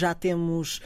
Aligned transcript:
Já 0.00 0.14
temos 0.14 0.80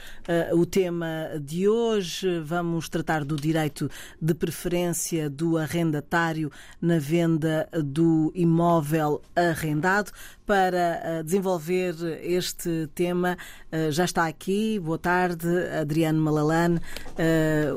uh, 0.51 0.59
o 0.59 0.65
tema 0.65 1.29
de 1.41 1.69
hoje. 1.69 2.41
Vamos 2.41 2.89
tratar 2.89 3.23
do 3.23 3.37
direito 3.37 3.89
de 4.21 4.33
preferência 4.33 5.29
do 5.29 5.57
arrendatário 5.57 6.51
na 6.81 6.99
venda 6.99 7.65
do 7.81 8.29
imóvel 8.35 9.21
arrendado. 9.33 10.11
Para 10.45 11.21
uh, 11.21 11.23
desenvolver 11.23 11.95
este 12.21 12.89
tema, 12.93 13.37
uh, 13.71 13.89
já 13.89 14.03
está 14.03 14.27
aqui. 14.27 14.81
Boa 14.81 14.97
tarde, 14.97 15.47
Adriano 15.79 16.19
Malalane. 16.19 16.81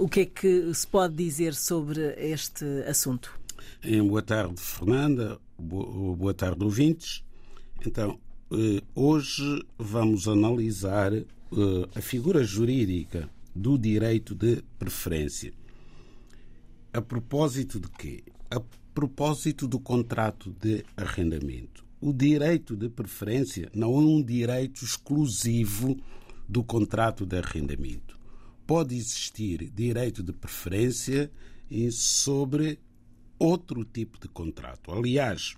o 0.00 0.08
que 0.08 0.20
é 0.22 0.26
que 0.26 0.74
se 0.74 0.88
pode 0.88 1.14
dizer 1.14 1.54
sobre 1.54 2.16
este 2.18 2.64
assunto? 2.82 3.32
Boa 4.08 4.22
tarde, 4.22 4.60
Fernanda. 4.60 5.38
Boa 5.56 6.34
tarde, 6.34 6.64
ouvintes. 6.64 7.22
Então, 7.86 8.18
hoje 8.94 9.62
vamos 9.78 10.26
analisar 10.26 11.12
eh, 11.12 11.24
a 11.94 12.00
figura 12.00 12.42
jurídica 12.42 13.28
do 13.54 13.76
direito 13.76 14.34
de 14.34 14.62
preferência. 14.78 15.52
A 16.92 17.02
propósito 17.02 17.78
de 17.78 17.88
quê? 17.90 18.22
A 18.50 18.60
propósito 18.94 19.68
do 19.68 19.78
contrato 19.78 20.54
de 20.60 20.84
arrendamento. 20.96 21.84
O 22.00 22.12
direito 22.12 22.76
de 22.76 22.88
preferência 22.88 23.70
não 23.74 23.94
é 23.94 23.98
um 23.98 24.22
direito 24.22 24.84
exclusivo 24.84 25.96
do 26.48 26.64
contrato 26.64 27.26
de 27.26 27.36
arrendamento. 27.36 28.18
Pode 28.66 28.96
existir 28.96 29.70
direito 29.70 30.22
de 30.22 30.32
preferência 30.32 31.30
sobre 31.90 32.78
outro 33.38 33.84
tipo 33.84 34.18
de 34.18 34.28
contrato. 34.28 34.90
Aliás, 34.90 35.56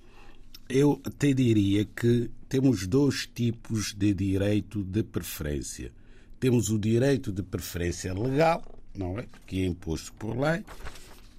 eu 0.71 1.01
até 1.05 1.33
diria 1.33 1.85
que 1.85 2.31
temos 2.49 2.87
dois 2.87 3.27
tipos 3.27 3.93
de 3.93 4.15
direito 4.15 4.85
de 4.85 5.03
preferência. 5.03 5.93
Temos 6.39 6.71
o 6.71 6.79
direito 6.79 7.33
de 7.33 7.43
preferência 7.43 8.15
legal, 8.15 8.63
não 8.97 9.19
é? 9.19 9.27
Que 9.47 9.63
é 9.63 9.67
imposto 9.67 10.13
por 10.15 10.39
lei, 10.39 10.65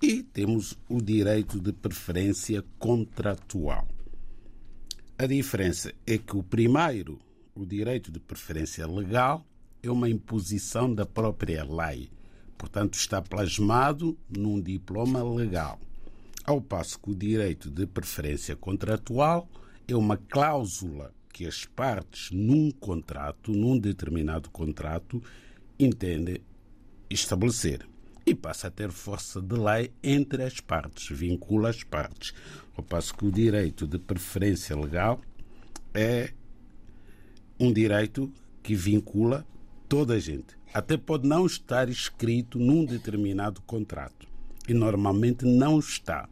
e 0.02 0.22
temos 0.22 0.78
o 0.90 1.02
direito 1.02 1.60
de 1.60 1.72
preferência 1.72 2.64
contratual. 2.78 3.88
A 5.18 5.26
diferença 5.26 5.94
é 6.06 6.18
que 6.18 6.36
o 6.36 6.44
primeiro, 6.44 7.20
o 7.56 7.66
direito 7.66 8.12
de 8.12 8.20
preferência 8.20 8.86
legal, 8.86 9.46
é 9.82 9.90
uma 9.90 10.10
imposição 10.10 10.94
da 10.94 11.06
própria 11.06 11.64
lei. 11.64 12.10
Portanto, 12.58 12.96
está 12.96 13.22
plasmado 13.22 14.18
num 14.30 14.62
diploma 14.62 15.24
legal 15.24 15.80
ao 16.46 16.62
passo 16.62 17.00
que 17.00 17.12
o 17.12 17.16
direito 17.16 17.70
de 17.70 17.86
preferência 17.86 18.56
contratual 18.56 19.48
é 19.88 19.96
uma 19.96 20.18
cláusula 20.18 21.14
que 21.32 21.46
as 21.46 21.66
partes 21.66 22.32
num 22.32 22.72
contrato, 22.72 23.52
num 23.52 23.78
determinado 23.78 24.50
contrato, 24.50 25.22
entendem 25.80 26.42
estabelecer 27.10 27.88
e 28.26 28.36
passa 28.36 28.68
a 28.68 28.72
ter 28.72 28.92
força 28.92 29.42
de 29.42 29.56
lei 29.56 29.92
entre 30.04 30.44
as 30.44 30.60
partes, 30.60 31.16
vincula 31.16 31.70
as 31.70 31.84
partes. 31.84 32.34
Ao 32.76 32.84
passo 32.84 33.16
que 33.16 33.26
o 33.26 33.32
direito 33.32 33.88
de 33.88 33.98
preferência 33.98 34.76
legal 34.76 35.22
é 35.94 36.32
um 37.60 37.72
direito 37.72 38.32
que 38.64 38.76
vincula 38.76 39.46
toda 39.90 40.16
a 40.16 40.20
gente. 40.20 40.58
Até 40.74 40.98
pode 40.98 41.28
não 41.28 41.46
estar 41.46 41.90
escrito 41.90 42.58
num 42.58 42.86
determinado 42.86 43.62
contrato 43.62 44.31
e 44.68 44.74
normalmente 44.74 45.46
não 45.46 45.80
está, 45.80 46.28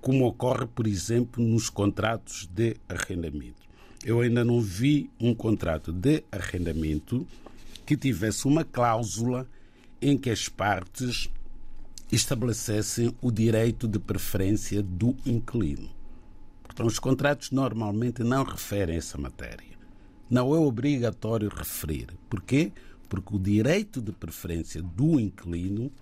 como 0.00 0.26
ocorre, 0.26 0.66
por 0.66 0.86
exemplo, 0.86 1.42
nos 1.42 1.70
contratos 1.70 2.48
de 2.52 2.76
arrendamento. 2.88 3.62
Eu 4.04 4.20
ainda 4.20 4.44
não 4.44 4.60
vi 4.60 5.10
um 5.20 5.34
contrato 5.34 5.92
de 5.92 6.24
arrendamento 6.32 7.26
que 7.86 7.96
tivesse 7.96 8.46
uma 8.46 8.64
cláusula 8.64 9.46
em 10.00 10.18
que 10.18 10.30
as 10.30 10.48
partes 10.48 11.30
estabelecessem 12.10 13.14
o 13.22 13.30
direito 13.30 13.86
de 13.86 13.98
preferência 13.98 14.82
do 14.82 15.16
inquilino. 15.24 15.88
Portanto, 16.64 16.86
os 16.88 16.98
contratos 16.98 17.50
normalmente 17.50 18.24
não 18.24 18.44
referem 18.44 18.96
essa 18.96 19.16
matéria. 19.16 19.72
Não 20.28 20.54
é 20.54 20.58
obrigatório 20.58 21.48
referir. 21.48 22.08
Porquê? 22.28 22.72
Porque 23.08 23.36
o 23.36 23.38
direito 23.38 24.00
de 24.00 24.10
preferência 24.10 24.82
do 24.82 25.20
inquilino 25.20 25.92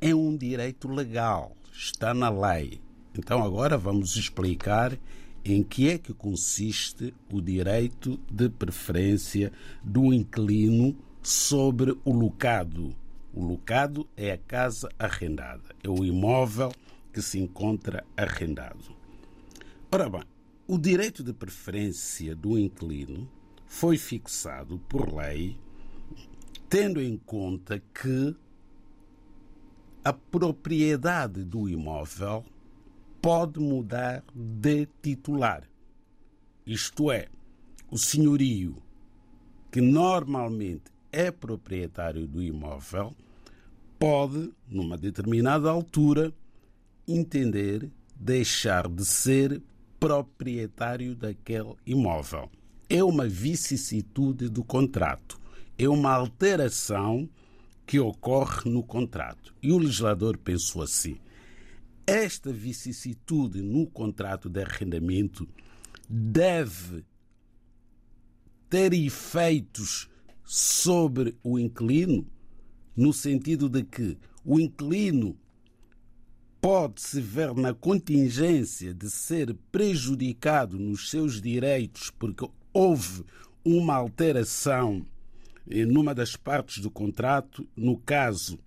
é 0.00 0.14
um 0.14 0.36
direito 0.36 0.88
legal, 0.88 1.56
está 1.72 2.12
na 2.12 2.28
lei. 2.28 2.80
Então 3.16 3.42
agora 3.42 3.78
vamos 3.78 4.16
explicar 4.16 4.98
em 5.44 5.62
que 5.62 5.88
é 5.88 5.96
que 5.96 6.12
consiste 6.12 7.14
o 7.32 7.40
direito 7.40 8.18
de 8.30 8.48
preferência 8.48 9.52
do 9.82 10.12
inquilino 10.12 10.96
sobre 11.22 11.96
o 12.04 12.12
locado. 12.12 12.94
O 13.32 13.44
locado 13.44 14.08
é 14.16 14.32
a 14.32 14.38
casa 14.38 14.88
arrendada, 14.98 15.74
é 15.82 15.88
o 15.88 16.04
imóvel 16.04 16.72
que 17.12 17.22
se 17.22 17.38
encontra 17.38 18.04
arrendado. 18.16 18.96
Ora 19.90 20.08
bem, 20.08 20.22
o 20.66 20.76
direito 20.76 21.22
de 21.22 21.32
preferência 21.32 22.34
do 22.34 22.58
inquilino 22.58 23.28
foi 23.66 23.96
fixado 23.96 24.78
por 24.88 25.14
lei, 25.14 25.56
tendo 26.68 27.00
em 27.00 27.16
conta 27.16 27.80
que 27.94 28.34
a 30.06 30.12
propriedade 30.12 31.42
do 31.42 31.68
imóvel 31.68 32.44
pode 33.20 33.58
mudar 33.58 34.22
de 34.32 34.86
titular. 35.02 35.64
Isto 36.64 37.10
é, 37.10 37.26
o 37.90 37.98
senhorio, 37.98 38.76
que 39.68 39.80
normalmente 39.80 40.92
é 41.10 41.32
proprietário 41.32 42.24
do 42.24 42.40
imóvel, 42.40 43.16
pode, 43.98 44.52
numa 44.68 44.96
determinada 44.96 45.68
altura, 45.70 46.32
entender 47.08 47.90
deixar 48.14 48.86
de 48.86 49.04
ser 49.04 49.60
proprietário 49.98 51.16
daquele 51.16 51.74
imóvel. 51.84 52.48
É 52.88 53.02
uma 53.02 53.26
vicissitude 53.26 54.48
do 54.48 54.62
contrato, 54.62 55.36
é 55.76 55.88
uma 55.88 56.12
alteração 56.12 57.28
que 57.86 58.00
ocorre 58.00 58.68
no 58.68 58.82
contrato. 58.82 59.54
E 59.62 59.72
o 59.72 59.78
legislador 59.78 60.36
pensou 60.36 60.82
assim: 60.82 61.16
esta 62.06 62.52
vicissitude 62.52 63.62
no 63.62 63.86
contrato 63.86 64.48
de 64.48 64.62
arrendamento 64.62 65.48
deve 66.08 67.04
ter 68.68 68.92
efeitos 68.92 70.08
sobre 70.44 71.36
o 71.42 71.58
inquilino, 71.58 72.26
no 72.96 73.12
sentido 73.12 73.68
de 73.68 73.82
que 73.82 74.18
o 74.44 74.60
inquilino 74.60 75.36
pode 76.60 77.00
se 77.00 77.20
ver 77.20 77.54
na 77.54 77.74
contingência 77.74 78.92
de 78.92 79.08
ser 79.10 79.54
prejudicado 79.70 80.78
nos 80.78 81.10
seus 81.10 81.40
direitos 81.40 82.10
porque 82.10 82.48
houve 82.72 83.24
uma 83.64 83.94
alteração 83.94 85.06
numa 85.66 86.14
das 86.14 86.36
partes 86.36 86.78
do 86.82 86.90
contrato, 86.90 87.66
no 87.76 87.96
caso, 87.98 88.58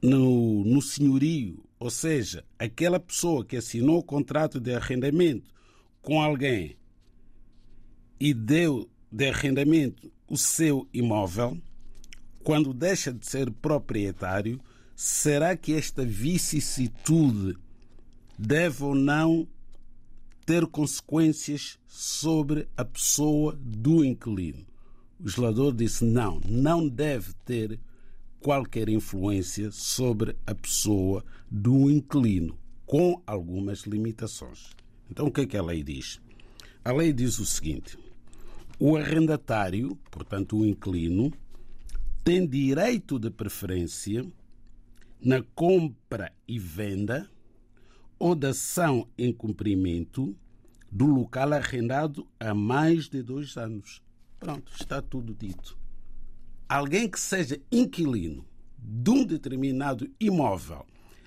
no, 0.00 0.64
no 0.64 0.82
senhorio, 0.82 1.64
ou 1.78 1.90
seja, 1.90 2.44
aquela 2.58 3.00
pessoa 3.00 3.44
que 3.44 3.56
assinou 3.56 3.98
o 3.98 4.04
contrato 4.04 4.60
de 4.60 4.74
arrendamento 4.74 5.52
com 6.00 6.20
alguém 6.20 6.76
e 8.20 8.32
deu 8.32 8.88
de 9.10 9.28
arrendamento 9.28 10.10
o 10.28 10.36
seu 10.36 10.88
imóvel, 10.92 11.60
quando 12.42 12.72
deixa 12.72 13.12
de 13.12 13.26
ser 13.26 13.50
proprietário, 13.50 14.60
será 14.94 15.56
que 15.56 15.72
esta 15.72 16.04
vicissitude 16.04 17.56
deve 18.38 18.84
ou 18.84 18.94
não 18.94 19.48
ter 20.44 20.66
consequências 20.66 21.78
sobre 21.86 22.68
a 22.76 22.84
pessoa 22.84 23.58
do 23.60 24.04
inquilino? 24.04 24.64
O 25.18 25.24
legislador 25.24 25.74
disse 25.74 26.04
não, 26.04 26.40
não 26.46 26.86
deve 26.86 27.32
ter 27.44 27.80
qualquer 28.38 28.88
influência 28.88 29.70
sobre 29.70 30.36
a 30.46 30.54
pessoa 30.54 31.24
do 31.50 31.90
inquilino, 31.90 32.58
com 32.84 33.22
algumas 33.26 33.80
limitações. 33.80 34.70
Então, 35.10 35.26
o 35.26 35.32
que 35.32 35.40
é 35.40 35.46
que 35.46 35.56
a 35.56 35.62
lei 35.62 35.82
diz? 35.82 36.20
A 36.84 36.92
lei 36.92 37.12
diz 37.12 37.38
o 37.38 37.46
seguinte: 37.46 37.98
o 38.78 38.96
arrendatário, 38.96 39.96
portanto, 40.10 40.58
o 40.58 40.66
inquilino, 40.66 41.32
tem 42.22 42.46
direito 42.46 43.18
de 43.18 43.30
preferência 43.30 44.26
na 45.20 45.42
compra 45.54 46.30
e 46.46 46.58
venda 46.58 47.28
ou 48.18 48.34
da 48.34 48.50
ação 48.50 49.08
em 49.16 49.32
cumprimento 49.32 50.36
do 50.92 51.06
local 51.06 51.54
arrendado 51.54 52.26
há 52.38 52.54
mais 52.54 53.08
de 53.08 53.22
dois 53.22 53.56
anos. 53.56 54.02
Pronto, 54.38 54.72
está 54.78 55.00
tudo 55.00 55.34
dito. 55.34 55.78
Alguém 56.68 57.08
que 57.08 57.18
seja 57.18 57.60
inquilino 57.70 58.44
de 58.78 59.10
um 59.10 59.24
determinado 59.24 60.08
imóvel 60.20 60.84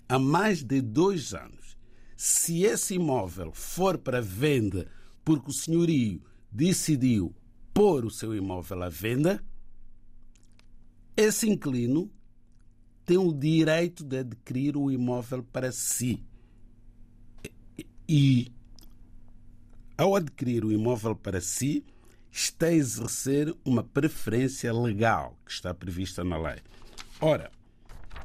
há 0.08 0.20
mais 0.20 0.64
de 0.64 0.82
dois 0.82 1.34
anos, 1.34 1.78
se 2.16 2.64
esse 2.64 2.96
imóvel 2.96 3.52
for 3.54 3.98
para 3.98 4.22
venda 4.22 4.88
porque 5.24 5.50
o 5.50 5.54
senhorio 5.54 6.22
decidiu 6.52 7.36
pôr 7.74 8.06
o 8.06 8.10
seu 8.10 8.36
imóvel 8.36 8.84
à 8.84 8.90
venda, 8.90 9.44
esse 11.16 11.50
inquilino 11.50 12.10
tem 13.06 13.18
o 13.18 13.34
direito 13.34 14.04
de 14.04 14.20
adquirir 14.20 14.78
o 14.78 14.92
imóvel 14.92 15.44
para 15.44 15.72
si. 15.72 16.24
E, 18.08 18.52
ao 19.98 20.16
adquirir 20.16 20.66
o 20.66 20.72
imóvel 20.72 21.16
para 21.16 21.40
si, 21.42 21.86
está 22.40 22.68
a 22.68 22.74
exercer 22.74 23.54
uma 23.66 23.84
preferência 23.84 24.72
legal 24.74 25.38
que 25.46 25.52
está 25.52 25.74
prevista 25.74 26.24
na 26.24 26.38
lei. 26.38 26.58
Ora, 27.20 27.52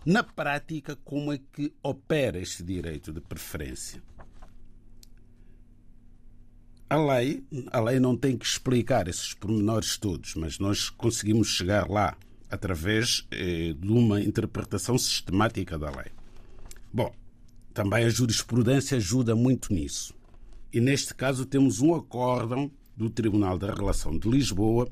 na 0.07 0.23
prática, 0.23 0.97
como 1.05 1.33
é 1.33 1.41
que 1.53 1.73
opera 1.83 2.39
este 2.39 2.63
direito 2.63 3.13
de 3.13 3.21
preferência? 3.21 4.03
A 6.89 6.97
lei, 6.97 7.43
a 7.73 7.81
lei 7.81 7.99
não 7.99 8.17
tem 8.17 8.37
que 8.37 8.45
explicar 8.45 9.09
esses 9.09 9.35
pormenores 9.35 9.97
todos, 9.97 10.35
mas 10.37 10.59
nós 10.59 10.89
conseguimos 10.91 11.49
chegar 11.49 11.91
lá 11.91 12.17
através 12.49 13.27
eh, 13.33 13.75
de 13.77 13.89
uma 13.89 14.21
interpretação 14.21 14.97
sistemática 14.97 15.77
da 15.77 15.91
lei. 15.91 16.13
Bom, 16.93 17.13
também 17.73 18.05
a 18.05 18.09
jurisprudência 18.09 18.99
ajuda 18.99 19.35
muito 19.35 19.75
nisso. 19.75 20.15
E 20.73 20.81
neste 20.81 21.15
caso 21.15 21.45
temos 21.45 21.81
um 21.81 21.95
acórdão 21.95 22.71
do 22.97 23.11
Tribunal 23.11 23.59
da 23.59 23.73
Relação 23.73 24.19
de 24.19 24.29
Lisboa 24.29 24.89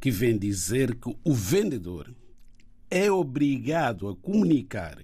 que 0.00 0.10
vem 0.10 0.38
dizer 0.38 0.94
que 0.94 1.14
o 1.24 1.34
vendedor 1.34 2.14
é 2.90 3.10
obrigado 3.10 4.08
a 4.08 4.16
comunicar 4.16 4.98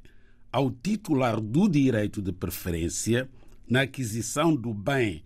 ao 0.50 0.70
titular 0.70 1.40
do 1.40 1.68
direito 1.68 2.22
de 2.22 2.32
preferência 2.32 3.28
na 3.68 3.82
aquisição 3.82 4.54
do 4.54 4.72
bem 4.72 5.24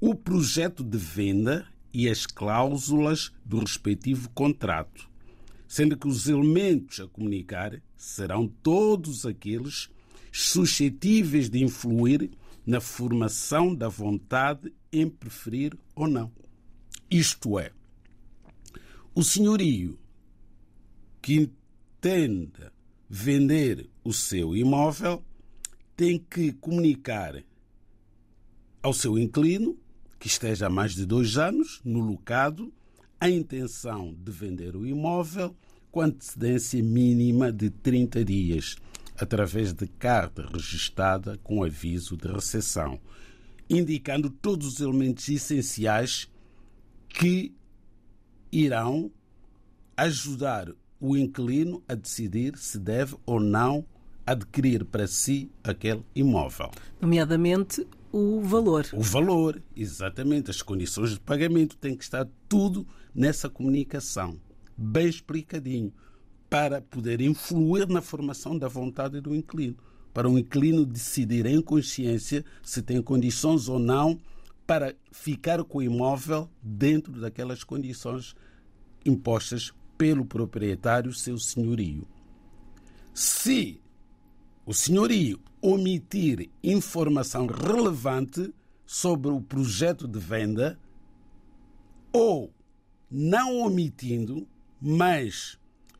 o 0.00 0.14
projeto 0.14 0.82
de 0.82 0.96
venda 0.96 1.66
e 1.92 2.08
as 2.08 2.24
cláusulas 2.24 3.32
do 3.44 3.58
respectivo 3.58 4.30
contrato, 4.30 5.08
sendo 5.68 5.96
que 5.96 6.08
os 6.08 6.26
elementos 6.26 7.00
a 7.00 7.06
comunicar 7.06 7.80
serão 7.96 8.48
todos 8.48 9.26
aqueles 9.26 9.90
suscetíveis 10.32 11.50
de 11.50 11.62
influir 11.62 12.30
na 12.66 12.80
formação 12.80 13.74
da 13.74 13.88
vontade 13.88 14.72
em 14.92 15.08
preferir 15.08 15.76
ou 15.94 16.06
não. 16.06 16.30
Isto 17.10 17.58
é, 17.58 17.72
o 19.14 19.22
senhorio 19.22 19.98
que 21.20 21.50
pretenda 22.00 22.72
vender 23.08 23.90
o 24.02 24.12
seu 24.12 24.56
imóvel 24.56 25.22
tem 25.94 26.18
que 26.18 26.52
comunicar 26.52 27.42
ao 28.82 28.94
seu 28.94 29.18
inquilino, 29.18 29.78
que 30.18 30.26
esteja 30.26 30.66
há 30.66 30.70
mais 30.70 30.94
de 30.94 31.04
dois 31.04 31.36
anos 31.36 31.82
no 31.84 32.00
locado, 32.00 32.72
a 33.20 33.28
intenção 33.28 34.14
de 34.18 34.32
vender 34.32 34.74
o 34.74 34.86
imóvel 34.86 35.54
com 35.90 36.00
antecedência 36.00 36.82
mínima 36.82 37.52
de 37.52 37.68
30 37.68 38.24
dias, 38.24 38.76
através 39.18 39.74
de 39.74 39.86
carta 39.86 40.48
registada 40.50 41.36
com 41.42 41.62
aviso 41.62 42.16
de 42.16 42.28
recepção, 42.28 42.98
indicando 43.70 44.28
todos 44.28 44.66
os 44.66 44.80
elementos 44.80 45.28
essenciais 45.28 46.28
que 47.08 47.54
irão 48.50 49.10
ajudar 49.96 50.68
o 50.98 51.16
inquilino 51.16 51.82
a 51.88 51.94
decidir 51.94 52.58
se 52.58 52.78
deve 52.78 53.16
ou 53.24 53.38
não 53.38 53.86
adquirir 54.26 54.84
para 54.84 55.06
si 55.06 55.50
aquele 55.62 56.04
imóvel. 56.14 56.70
Nomeadamente 57.00 57.86
o 58.12 58.40
valor. 58.40 58.86
O 58.92 59.00
valor, 59.00 59.62
exatamente. 59.74 60.50
As 60.50 60.62
condições 60.62 61.10
de 61.10 61.20
pagamento 61.20 61.76
tem 61.76 61.96
que 61.96 62.02
estar 62.02 62.28
tudo 62.48 62.86
nessa 63.14 63.48
comunicação, 63.48 64.38
bem 64.76 65.08
explicadinho, 65.08 65.92
para 66.48 66.80
poder 66.80 67.20
influir 67.20 67.88
na 67.88 68.02
formação 68.02 68.58
da 68.58 68.66
vontade 68.66 69.20
do 69.20 69.34
inquilino. 69.34 69.76
Para 70.12 70.28
o 70.28 70.38
inquilino 70.38 70.84
decidir 70.84 71.46
em 71.46 71.60
consciência 71.62 72.44
se 72.62 72.82
tem 72.82 73.00
condições 73.00 73.68
ou 73.68 73.78
não 73.78 74.18
para 74.66 74.94
ficar 75.12 75.62
com 75.64 75.78
o 75.78 75.82
imóvel 75.82 76.48
dentro 76.62 77.20
daquelas 77.20 77.64
condições 77.64 78.34
impostas 79.04 79.72
pelo 79.96 80.24
proprietário 80.24 81.12
seu 81.12 81.38
senhorio. 81.38 82.06
Se 83.12 83.80
o 84.64 84.72
senhorio 84.72 85.40
omitir 85.60 86.48
informação 86.62 87.46
relevante 87.46 88.52
sobre 88.86 89.30
o 89.30 89.40
projeto 89.40 90.08
de 90.08 90.18
venda 90.18 90.78
ou 92.12 92.52
não 93.10 93.58
omitindo, 93.58 94.46
mas 94.80 95.58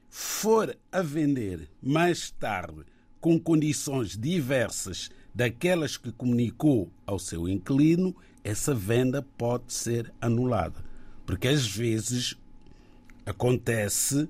for 0.08 0.76
a 0.90 1.02
vender 1.02 1.68
mais 1.82 2.30
tarde 2.30 2.84
com 3.20 3.38
condições 3.38 4.16
diversas 4.16 5.10
daquelas 5.34 5.96
que 5.96 6.10
comunicou 6.10 6.90
ao 7.06 7.18
seu 7.18 7.48
inquilino, 7.48 8.14
essa 8.42 8.74
venda 8.74 9.22
pode 9.36 9.72
ser 9.72 10.12
anulada. 10.20 10.84
Porque 11.26 11.48
às 11.48 11.66
vezes 11.66 12.36
acontece 13.26 14.28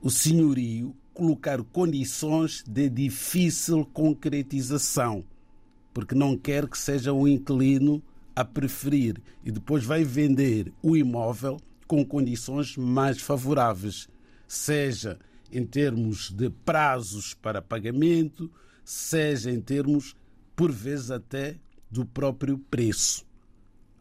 o 0.00 0.10
senhorio 0.10 0.96
colocar 1.14 1.62
condições 1.62 2.64
de 2.66 2.88
difícil 2.88 3.84
concretização, 3.92 5.24
porque 5.92 6.14
não 6.14 6.36
quer 6.36 6.66
que 6.66 6.78
seja 6.78 7.12
o 7.12 7.28
inquilino 7.28 8.02
a 8.34 8.44
preferir 8.44 9.20
e 9.44 9.50
depois 9.52 9.84
vai 9.84 10.04
vender 10.04 10.72
o 10.82 10.96
imóvel 10.96 11.60
com 11.86 12.04
condições 12.04 12.76
mais 12.78 13.20
favoráveis, 13.20 14.08
seja 14.48 15.18
em 15.52 15.64
termos 15.64 16.30
de 16.30 16.48
prazos 16.48 17.34
para 17.34 17.60
pagamento, 17.60 18.50
seja 18.84 19.50
em 19.50 19.60
termos, 19.60 20.16
por 20.56 20.72
vezes, 20.72 21.10
até 21.10 21.56
do 21.90 22.06
próprio 22.06 22.58
preço. 22.58 23.24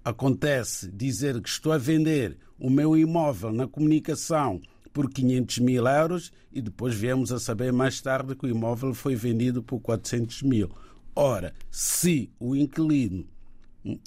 Acontece 0.03 0.89
dizer 0.92 1.39
que 1.42 1.50
estou 1.50 1.71
a 1.71 1.77
vender 1.77 2.38
o 2.57 2.69
meu 2.69 2.98
imóvel 2.98 3.51
na 3.51 3.68
comunicação 3.68 4.61
por 4.94 5.09
500 5.09 5.59
mil 5.59 5.87
euros 5.87 6.31
e 6.52 6.61
depois 6.61 6.95
viemos 6.95 7.31
a 7.31 7.40
saber 7.40 7.71
mais 7.71 8.02
tarde 8.02 8.35
que 8.35 8.45
o 8.45 8.49
imóvel 8.49 8.94
foi 8.94 9.16
vendido 9.16 9.61
por 9.61 9.80
400 9.80 10.42
mil. 10.44 10.69
Ora, 11.16 11.54
se 11.69 12.31
o 12.40 12.56
inquilino 12.56 13.28
hum, 13.85 13.99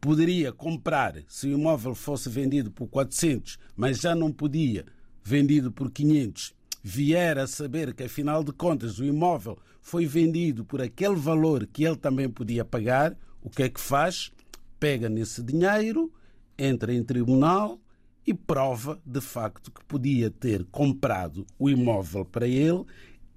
poderia 0.00 0.52
comprar 0.52 1.22
se 1.28 1.48
o 1.48 1.52
imóvel 1.52 1.94
fosse 1.94 2.28
vendido 2.28 2.70
por 2.70 2.88
400, 2.88 3.58
mas 3.76 4.00
já 4.00 4.14
não 4.14 4.32
podia 4.32 4.86
vendido 5.22 5.70
por 5.70 5.90
500, 5.90 6.54
vier 6.88 7.36
a 7.38 7.46
saber 7.46 7.92
que 7.92 8.04
afinal 8.04 8.42
de 8.42 8.50
contas 8.50 8.98
o 8.98 9.04
imóvel 9.04 9.58
foi 9.82 10.06
vendido 10.06 10.64
por 10.64 10.80
aquele 10.80 11.16
valor 11.16 11.66
que 11.66 11.84
ele 11.84 11.96
também 11.96 12.30
podia 12.30 12.64
pagar, 12.64 13.14
o 13.42 13.50
que 13.50 13.64
é 13.64 13.68
que 13.68 13.80
faz? 13.80 14.32
Pega 14.80 15.08
nesse 15.08 15.42
dinheiro 15.42 16.10
entra 16.56 16.92
em 16.92 17.04
tribunal 17.04 17.78
e 18.26 18.32
prova 18.32 19.00
de 19.04 19.20
facto 19.20 19.70
que 19.70 19.84
podia 19.84 20.30
ter 20.30 20.64
comprado 20.64 21.46
o 21.58 21.68
imóvel 21.68 22.24
para 22.24 22.48
ele 22.48 22.84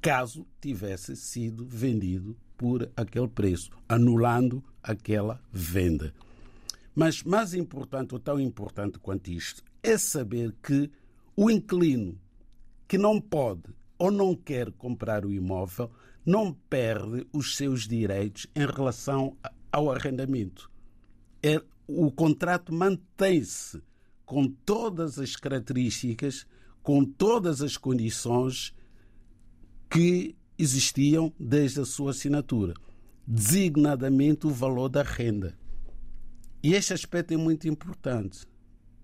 caso 0.01 0.47
tivesse 0.59 1.15
sido 1.15 1.65
vendido 1.65 2.35
por 2.57 2.89
aquele 2.95 3.27
preço, 3.27 3.69
anulando 3.87 4.63
aquela 4.81 5.39
venda. 5.51 6.13
Mas 6.95 7.21
mais 7.21 7.53
importante, 7.53 8.13
ou 8.13 8.19
tão 8.19 8.39
importante 8.39 8.97
quanto 8.97 9.29
isto, 9.29 9.61
é 9.83 9.97
saber 9.97 10.55
que 10.63 10.89
o 11.35 11.51
inquilino 11.51 12.17
que 12.91 12.97
não 12.97 13.21
pode 13.21 13.73
ou 13.97 14.11
não 14.11 14.35
quer 14.35 14.69
comprar 14.73 15.25
o 15.25 15.31
imóvel 15.31 15.89
não 16.25 16.51
perde 16.51 17.25
os 17.31 17.55
seus 17.55 17.87
direitos 17.87 18.47
em 18.53 18.65
relação 18.65 19.37
ao 19.71 19.89
arrendamento. 19.89 20.69
É 21.41 21.63
o 21.87 22.11
contrato 22.11 22.73
mantém-se 22.73 23.81
com 24.25 24.45
todas 24.45 25.17
as 25.17 25.37
características, 25.37 26.45
com 26.83 27.05
todas 27.05 27.61
as 27.61 27.77
condições 27.77 28.75
que 29.89 30.35
existiam 30.57 31.31
desde 31.39 31.79
a 31.79 31.85
sua 31.85 32.11
assinatura, 32.11 32.73
designadamente 33.25 34.45
o 34.45 34.49
valor 34.49 34.89
da 34.89 35.01
renda. 35.01 35.57
E 36.61 36.73
este 36.73 36.91
aspecto 36.93 37.33
é 37.33 37.37
muito 37.37 37.69
importante, 37.69 38.45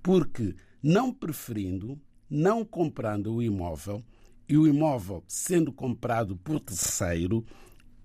porque 0.04 0.58
não 0.84 1.14
preferindo, 1.14 1.98
não 2.30 2.66
comprando 2.66 3.34
o 3.34 3.44
imóvel, 3.44 4.04
e 4.48 4.58
o 4.58 4.66
imóvel 4.66 5.24
sendo 5.28 5.72
comprado 5.72 6.36
por 6.38 6.60
terceiro, 6.60 7.46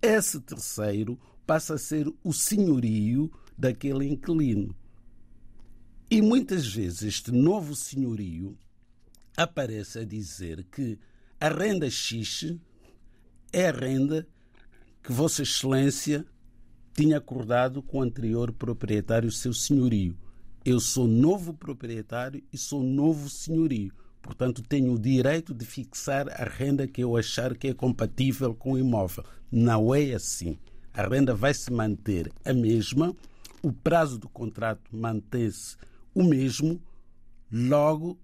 esse 0.00 0.41
terceiro 0.41 1.19
passa 1.47 1.75
a 1.75 1.79
ser 1.79 2.12
o 2.25 2.33
senhorio 2.33 3.31
daquele 3.57 4.07
inquilino. 4.09 4.75
E 6.11 6.21
muitas 6.21 6.67
vezes 6.67 7.02
este 7.02 7.31
novo 7.31 7.75
senhorio 7.75 8.59
aparece 9.37 10.00
a 10.00 10.05
dizer 10.05 10.64
que 10.64 10.99
a 11.41 11.49
renda 11.49 11.88
X 11.88 12.55
é 13.52 13.69
a 13.69 13.73
renda 13.73 14.26
que 15.02 15.12
Vossa 15.12 15.43
Excelência 15.43 16.26
tinha 16.95 17.19
acordado 17.19 17.83
com 17.83 17.99
o 17.99 18.02
anterior 18.02 18.52
proprietário, 18.52 19.31
seu 19.31 19.52
senhorio. 19.52 20.17
Eu 20.64 20.79
sou 20.79 21.07
novo 21.09 21.55
proprietário 21.55 22.43
e 22.52 22.59
sou 22.59 22.83
novo 22.83 23.29
senhorio. 23.29 23.93
Portanto, 24.23 24.62
tenho 24.62 24.93
o 24.93 24.99
direito 24.99 25.52
de 25.52 25.67
fixar 25.67 26.29
a 26.29 26.45
renda 26.45 26.87
que 26.87 27.02
eu 27.02 27.17
achar 27.17 27.57
que 27.57 27.69
é 27.69 27.75
compatível 27.75 28.55
com 28.55 28.73
o 28.73 28.79
imóvel. 28.79 29.25
Não 29.50 29.95
é 29.95 30.14
assim. 30.14 30.57
A 30.95 31.07
renda 31.07 31.35
vai 31.35 31.52
se 31.52 31.73
manter 31.73 32.33
a 32.45 32.52
mesma, 32.52 33.14
o 33.62 33.73
prazo 33.73 34.19
do 34.19 34.29
contrato 34.29 34.95
mantém-se 34.95 35.76
o 36.14 36.23
mesmo, 36.23 36.81
logo 37.50 38.19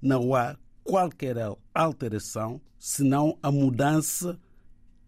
não 0.00 0.34
há 0.34 0.56
qualquer 0.82 1.36
alteração, 1.74 2.60
senão 2.78 3.38
a 3.42 3.52
mudança 3.52 4.38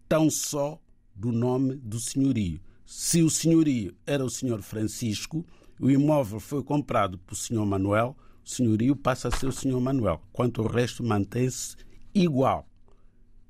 tão 0.07 0.29
só 0.29 0.79
do 1.15 1.31
nome 1.31 1.75
do 1.75 1.99
senhorio. 1.99 2.61
Se 2.85 3.23
o 3.23 3.29
senhorio 3.29 3.95
era 4.05 4.23
o 4.23 4.29
senhor 4.29 4.61
Francisco, 4.61 5.45
o 5.79 5.89
imóvel 5.89 6.39
foi 6.39 6.63
comprado 6.63 7.17
por 7.17 7.35
senhor 7.35 7.65
Manuel, 7.65 8.15
senhorio 8.43 8.95
passa 8.95 9.27
a 9.27 9.31
ser 9.31 9.47
o 9.47 9.51
senhor 9.51 9.79
Manuel, 9.79 10.21
quanto 10.31 10.61
o 10.61 10.67
resto 10.67 11.03
mantém-se 11.03 11.75
igual, 12.13 12.67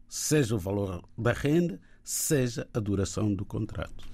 seja 0.08 0.56
o 0.56 0.60
valor 0.60 1.04
da 1.18 1.34
renda, 1.34 1.80
seja 2.04 2.68
a 2.74 2.80
duração 2.80 3.34
do 3.34 3.46
contrato. 3.46 4.10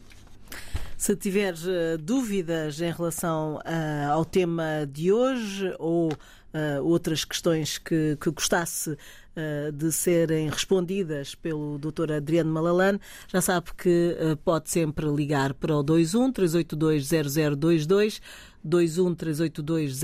Se 0.97 1.15
tiver 1.15 1.53
uh, 1.53 1.97
dúvidas 1.99 2.81
em 2.81 2.91
relação 2.91 3.57
uh, 3.57 4.11
ao 4.11 4.25
tema 4.25 4.87
de 4.91 5.11
hoje 5.11 5.73
ou 5.77 6.11
uh, 6.53 6.83
outras 6.83 7.25
questões 7.25 7.77
que, 7.77 8.17
que 8.19 8.31
gostasse 8.31 8.97
de 9.71 9.91
serem 9.91 10.49
respondidas 10.49 11.35
pelo 11.35 11.77
Dr. 11.77 12.13
Adriano 12.13 12.51
Malalane, 12.51 12.99
já 13.27 13.39
sabe 13.39 13.67
que 13.77 14.17
pode 14.43 14.67
sempre 14.67 15.05
ligar 15.05 15.53
para 15.53 15.75
o 15.75 15.83
21 15.83 16.31
382 16.31 17.07
0022 17.07 18.19
21 18.67 19.15
382 19.15 20.01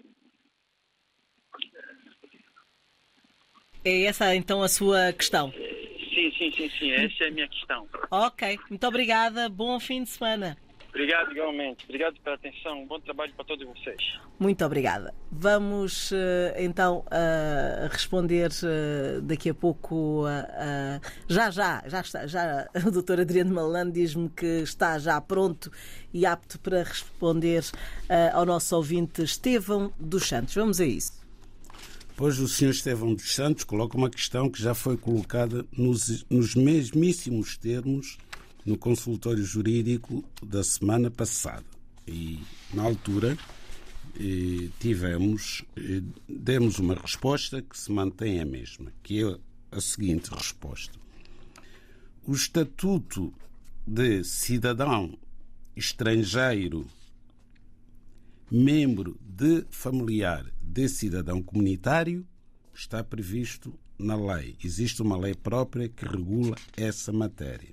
É 3.88 4.04
essa 4.04 4.34
então 4.34 4.62
a 4.62 4.68
sua 4.68 5.14
questão? 5.14 5.50
Sim, 5.50 6.30
sim, 6.36 6.52
sim, 6.52 6.70
sim. 6.78 6.92
Essa 6.92 7.24
é 7.24 7.28
a 7.28 7.30
minha 7.30 7.48
questão. 7.48 7.88
Ok, 8.10 8.58
muito 8.68 8.86
obrigada. 8.86 9.48
Bom 9.48 9.80
fim 9.80 10.02
de 10.02 10.10
semana. 10.10 10.58
Obrigado, 10.90 11.30
igualmente. 11.32 11.84
Obrigado 11.84 12.20
pela 12.20 12.36
atenção. 12.36 12.82
Um 12.82 12.86
bom 12.86 13.00
trabalho 13.00 13.32
para 13.34 13.46
todos 13.46 13.66
vocês. 13.66 14.18
Muito 14.38 14.62
obrigada. 14.62 15.14
Vamos 15.32 16.12
eh, 16.12 16.56
então 16.58 17.02
responder 17.90 18.50
uh, 18.50 19.22
daqui 19.22 19.48
a 19.48 19.54
pouco. 19.54 20.24
Já, 21.26 21.50
já, 21.50 21.82
já 21.86 22.00
está. 22.00 22.26
Já, 22.26 22.68
o 22.86 22.90
doutor 22.90 23.20
Adriano 23.20 23.54
Malan 23.54 23.90
diz-me 23.90 24.28
que 24.28 24.44
está 24.62 24.98
já 24.98 25.18
pronto 25.22 25.70
e 26.12 26.26
apto 26.26 26.58
para 26.60 26.82
responder 26.82 27.62
ao 28.34 28.44
nosso 28.44 28.76
ouvinte 28.76 29.22
Estevão 29.22 29.90
dos 29.98 30.28
Santos. 30.28 30.54
Vamos 30.54 30.78
a 30.78 30.84
isso. 30.84 31.27
Pois 32.18 32.40
o 32.40 32.48
Sr. 32.48 32.70
Estevão 32.70 33.14
dos 33.14 33.32
Santos 33.32 33.62
coloca 33.62 33.96
uma 33.96 34.10
questão 34.10 34.50
que 34.50 34.60
já 34.60 34.74
foi 34.74 34.96
colocada 34.96 35.64
nos, 35.70 36.26
nos 36.28 36.56
mesmíssimos 36.56 37.56
termos 37.56 38.18
no 38.66 38.76
consultório 38.76 39.44
jurídico 39.44 40.24
da 40.42 40.64
semana 40.64 41.12
passada. 41.12 41.64
E, 42.08 42.40
na 42.74 42.82
altura, 42.82 43.38
eh, 44.18 44.68
tivemos, 44.80 45.64
eh, 45.76 46.02
demos 46.28 46.80
uma 46.80 46.96
resposta 46.96 47.62
que 47.62 47.78
se 47.78 47.92
mantém 47.92 48.40
a 48.40 48.44
mesma, 48.44 48.92
que 49.00 49.22
é 49.22 49.38
a 49.70 49.80
seguinte 49.80 50.34
resposta. 50.34 50.98
O 52.26 52.32
estatuto 52.32 53.32
de 53.86 54.24
cidadão 54.24 55.16
estrangeiro 55.76 56.84
membro 58.50 59.16
de 59.38 59.64
familiar 59.70 60.44
de 60.60 60.88
cidadão 60.88 61.40
comunitário 61.40 62.26
está 62.74 63.04
previsto 63.04 63.72
na 63.96 64.16
lei. 64.16 64.56
Existe 64.64 65.00
uma 65.00 65.16
lei 65.16 65.32
própria 65.32 65.88
que 65.88 66.04
regula 66.04 66.56
essa 66.76 67.12
matéria. 67.12 67.72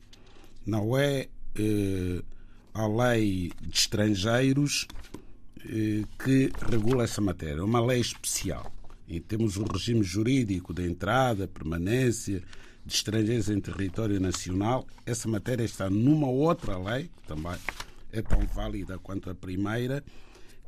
Não 0.63 0.95
é 0.95 1.27
eh, 1.55 2.23
a 2.71 2.87
lei 2.87 3.51
de 3.59 3.75
estrangeiros 3.75 4.87
eh, 5.67 6.03
que 6.23 6.51
regula 6.69 7.03
essa 7.03 7.19
matéria, 7.19 7.61
é 7.61 7.63
uma 7.63 7.83
lei 7.83 7.99
especial. 7.99 8.71
E 9.07 9.19
temos 9.19 9.57
o 9.57 9.63
regime 9.63 10.03
jurídico 10.03 10.71
de 10.71 10.87
entrada, 10.87 11.47
permanência 11.47 12.43
de 12.85 12.93
estrangeiros 12.93 13.49
em 13.49 13.59
território 13.59 14.19
nacional. 14.19 14.85
Essa 15.03 15.27
matéria 15.27 15.63
está 15.63 15.89
numa 15.89 16.27
outra 16.27 16.77
lei, 16.77 17.09
que 17.17 17.27
também 17.27 17.57
é 18.11 18.21
tão 18.21 18.45
válida 18.45 18.99
quanto 18.99 19.31
a 19.31 19.35
primeira, 19.35 20.03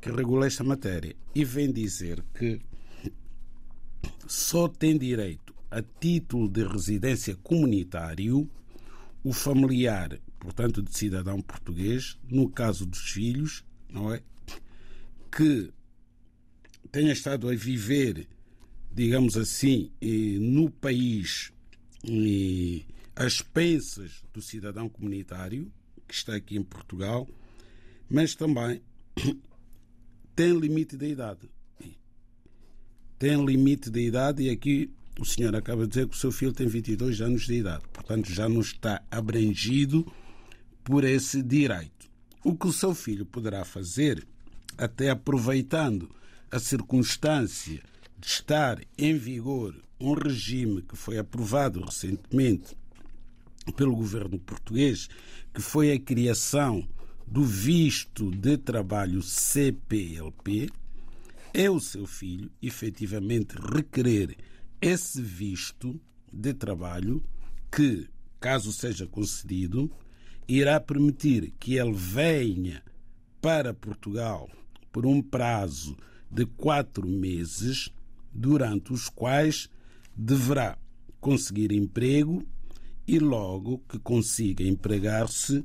que 0.01 0.12
regula 0.12 0.48
esta 0.48 0.63
matéria 0.63 1.16
e 1.34 1.44
vem 1.44 1.72
dizer 1.72 2.24
que 2.38 2.62
só 4.27 4.68
tem 4.68 4.98
direito 4.98 5.56
a 5.70 5.82
título 5.82 6.48
de 6.50 6.63
residência 6.66 7.36
comunitário 7.36 8.50
o 9.24 9.34
familiar, 9.34 10.18
portanto, 10.39 10.82
de 10.82 10.98
cidadão 10.98 11.42
português, 11.42 12.18
no 12.30 12.50
caso 12.50 12.86
dos 12.86 13.12
filhos, 13.12 13.66
não 13.89 14.13
é? 14.13 14.22
Que 15.32 15.72
tenha 16.92 17.12
estado 17.12 17.50
a 17.50 17.56
viver, 17.56 18.27
digamos 18.92 19.36
assim, 19.36 19.92
no 20.39 20.70
país 20.70 21.51
às 23.16 23.34
expensas 23.34 24.24
do 24.34 24.42
cidadão 24.42 24.88
comunitário, 24.88 25.70
que 26.08 26.13
está 26.13 26.36
aqui 26.36 26.56
em 26.56 26.63
Portugal, 26.63 27.27
mas 28.10 28.36
também 28.36 28.82
tem 30.38 30.53
limite 30.53 30.96
de 30.96 31.08
idade. 31.08 31.50
Tem 33.17 33.44
limite 33.44 33.89
de 33.89 34.00
idade 34.01 34.44
e 34.44 34.51
aqui 34.51 34.94
o 35.20 35.25
senhor 35.25 35.56
acaba 35.56 35.82
de 35.82 35.89
dizer 35.89 36.08
que 36.08 36.15
o 36.15 36.20
seu 36.20 36.32
filho 36.32 36.53
tem 36.53 36.67
22 36.67 37.22
anos 37.22 37.48
de 37.48 37.56
idade. 37.56 37.84
Portanto, 37.91 38.32
já 38.32 38.48
não 38.48 38.62
está 38.62 39.01
abrangido 39.10 40.06
por 40.84 41.03
esse 41.03 41.41
direito. 41.41 42.08
O 42.44 42.56
que 42.56 42.67
o 42.67 42.72
seu 42.72 42.94
filho 42.94 43.25
poderá 43.25 43.65
fazer, 43.65 44.27
até 44.77 45.10
aproveitando 45.10 46.08
a 46.51 46.60
circunstância 46.60 47.82
de 48.20 48.27
estar 48.27 48.79
em 48.96 49.17
vigor 49.17 49.74
um 50.00 50.13
regime 50.13 50.84
que 50.84 50.96
foi 50.96 51.17
aprovado 51.17 51.84
recentemente 51.84 52.77
pelo 53.75 53.96
governo 53.96 54.38
português, 54.38 55.10
que 55.51 55.63
foi 55.63 55.91
a 55.91 56.00
criação 56.00 56.88
do 57.28 57.44
visto 57.44 58.32
de 58.32 58.58
trabalho 58.58 59.22
CPLP, 59.22 60.70
é 61.54 61.70
o 61.70 61.80
seu 61.80 62.08
filho 62.08 62.50
efetivamente 62.62 63.56
requerer 63.56 64.38
esse 64.82 65.22
visto 65.22 66.00
de 66.32 66.54
trabalho 66.54 67.22
que, 67.72 68.08
caso 68.40 68.72
seja 68.72 69.06
concedido, 69.06 69.92
irá 70.48 70.80
permitir 70.80 71.54
que 71.60 71.76
ele 71.76 71.94
venha 71.94 72.82
para 73.42 73.74
Portugal 73.74 74.50
por 74.92 75.06
um 75.06 75.22
prazo 75.22 75.98
de 76.32 76.46
quatro 76.46 77.08
meses, 77.08 77.92
durante 78.34 78.94
os 78.94 79.10
quais 79.10 79.70
deverá 80.16 80.78
conseguir 81.20 81.72
emprego 81.72 82.46
e, 83.08 83.20
logo 83.20 83.80
que 83.90 84.00
consiga 84.00 84.64
empregar-se, 84.64 85.64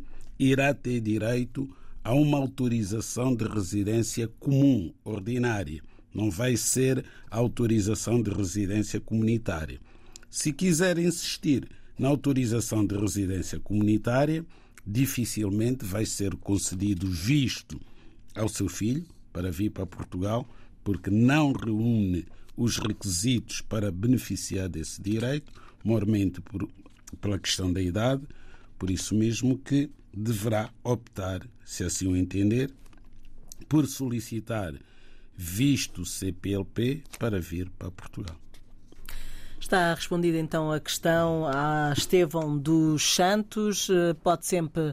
irá 0.50 0.74
ter 0.74 1.00
direito 1.00 1.68
a 2.02 2.12
uma 2.12 2.38
autorização 2.38 3.34
de 3.34 3.44
residência 3.44 4.26
comum, 4.40 4.92
ordinária. 5.04 5.82
Não 6.12 6.30
vai 6.30 6.56
ser 6.56 7.04
autorização 7.30 8.20
de 8.20 8.30
residência 8.30 9.00
comunitária. 9.00 9.80
Se 10.28 10.52
quiser 10.52 10.98
insistir 10.98 11.68
na 11.98 12.08
autorização 12.08 12.84
de 12.84 12.96
residência 12.96 13.60
comunitária, 13.60 14.44
dificilmente 14.84 15.84
vai 15.84 16.04
ser 16.04 16.34
concedido 16.36 17.08
visto 17.08 17.80
ao 18.34 18.48
seu 18.48 18.68
filho 18.68 19.04
para 19.32 19.50
vir 19.50 19.70
para 19.70 19.86
Portugal, 19.86 20.48
porque 20.82 21.08
não 21.08 21.52
reúne 21.52 22.26
os 22.56 22.78
requisitos 22.78 23.60
para 23.60 23.92
beneficiar 23.92 24.68
desse 24.68 25.00
direito, 25.00 25.52
mormente 25.84 26.40
por, 26.40 26.68
pela 27.20 27.38
questão 27.38 27.72
da 27.72 27.80
idade, 27.80 28.22
por 28.78 28.90
isso 28.90 29.14
mesmo 29.14 29.56
que 29.56 29.88
deverá 30.14 30.70
optar, 30.82 31.46
se 31.64 31.84
assim 31.84 32.06
o 32.06 32.16
entender, 32.16 32.70
por 33.68 33.86
solicitar 33.86 34.74
visto 35.34 36.04
CPLP 36.04 37.02
para 37.18 37.40
vir 37.40 37.70
para 37.70 37.90
Portugal. 37.90 38.36
Está 39.58 39.94
respondida 39.94 40.38
então 40.38 40.70
a 40.72 40.80
questão 40.80 41.46
a 41.46 41.94
Estevão 41.96 42.58
dos 42.58 43.14
Santos. 43.14 43.88
Eh, 43.88 44.12
pode 44.14 44.44
sempre 44.44 44.92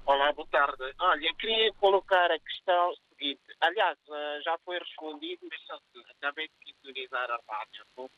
Olá, 0.05 0.33
boa 0.33 0.48
tarde. 0.51 0.83
Olha, 1.00 1.27
eu 1.27 1.36
queria 1.36 1.71
colocar 1.74 2.31
a 2.31 2.39
questão 2.39 2.93
seguinte. 3.10 3.41
Aliás, 3.62 3.98
uh, 4.10 4.41
já 4.43 4.57
foi 4.65 4.79
respondido, 4.79 5.48
mas 5.50 5.79
acabei 6.17 6.48
de 6.48 6.74
sintonizar 6.74 7.29
a 7.29 7.39
rádio 7.48 8.10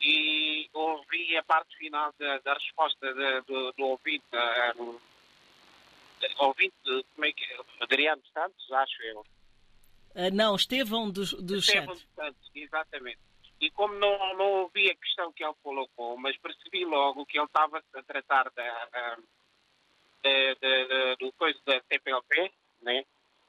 e 0.00 0.68
ouvi 0.72 1.36
a 1.36 1.42
parte 1.44 1.76
final 1.76 2.12
da, 2.18 2.38
da 2.38 2.54
resposta 2.54 3.14
de, 3.14 3.40
do, 3.42 3.72
do 3.72 3.84
ouvinte, 3.84 4.24
ouvinte, 6.38 6.74
como 7.14 7.24
é 7.24 7.32
que 7.32 7.44
é? 7.44 7.58
Adriano 7.80 8.22
Santos, 8.32 8.72
acho 8.72 9.02
eu. 9.02 9.20
Uh, 10.14 10.30
não, 10.32 10.56
Estevão 10.56 11.10
dos, 11.10 11.32
dos 11.32 11.66
Estevão 11.66 11.94
dos 11.94 12.06
Santos, 12.14 12.50
exatamente. 12.54 13.18
E 13.60 13.70
como 13.70 13.94
não, 13.94 14.36
não 14.36 14.50
ouvi 14.62 14.90
a 14.90 14.96
questão 14.96 15.32
que 15.32 15.44
ele 15.44 15.54
colocou, 15.62 16.16
mas 16.18 16.36
percebi 16.38 16.84
logo 16.84 17.24
que 17.26 17.38
ele 17.38 17.46
estava 17.46 17.78
a 17.78 18.02
tratar 18.02 18.50
da, 18.50 18.88
da, 20.24 21.14
do 21.18 21.32
coisa 21.32 21.58
da 21.64 21.80
CPLP, 21.88 22.52
né? 22.82 23.04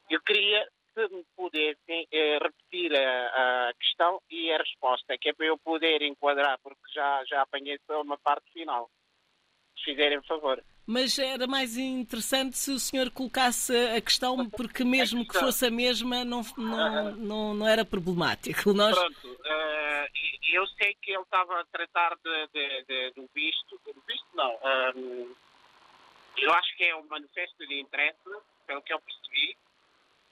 eu 0.10 0.22
queria, 0.22 0.68
se 0.94 1.08
me 1.08 1.26
pudessem, 1.36 2.08
eh, 2.12 2.38
repetir 2.38 2.96
a, 2.96 3.70
a, 3.70 3.74
questão 3.74 4.22
e 4.30 4.52
a 4.52 4.58
resposta, 4.58 5.18
que 5.18 5.30
é 5.30 5.34
para 5.34 5.48
eu 5.48 5.58
poder 5.58 6.02
enquadrar, 6.04 6.60
porque 6.62 6.82
já, 6.94 7.24
já 7.26 7.42
apanhei 7.42 7.80
só 7.88 8.02
uma 8.02 8.18
parte 8.18 8.52
final. 8.52 8.90
Se 9.78 9.86
fizerem 9.86 10.22
favor 10.24 10.64
mas 10.86 11.18
era 11.18 11.48
mais 11.48 11.78
interessante 11.78 12.58
se 12.58 12.72
o 12.72 12.80
senhor 12.80 13.10
colocasse 13.12 13.76
a 13.76 14.02
questão, 14.02 14.50
porque 14.50 14.84
mesmo 14.84 15.26
que 15.28 15.40
fosse 15.40 15.66
a 15.66 15.72
mesma, 15.72 16.26
não, 16.26 16.42
não, 16.58 17.12
não, 17.16 17.54
não 17.54 17.68
era 17.68 17.86
problemático. 17.86 18.74
Nós... 18.74 18.98
Pronto, 18.98 19.28
uh, 19.28 19.94
eu 20.52 20.68
sei 20.68 20.94
que 21.02 21.12
ele 21.12 21.24
estava 21.24 21.60
a 21.60 21.66
tratar 21.66 22.16
de, 22.18 22.48
de, 22.48 22.84
de, 22.84 23.12
do 23.16 23.30
visto, 23.34 23.80
do 23.86 24.04
visto 24.08 24.28
não, 24.34 24.52
um, 24.96 25.32
eh, 25.32 25.36
eu 26.38 26.54
acho 26.54 26.76
que 26.76 26.84
é 26.84 26.96
um 26.96 27.08
manifesto 27.08 27.66
de 27.68 27.80
interesse, 27.80 28.20
pelo 28.68 28.82
que 28.82 28.94
eu 28.94 29.00
percebi, 29.00 29.58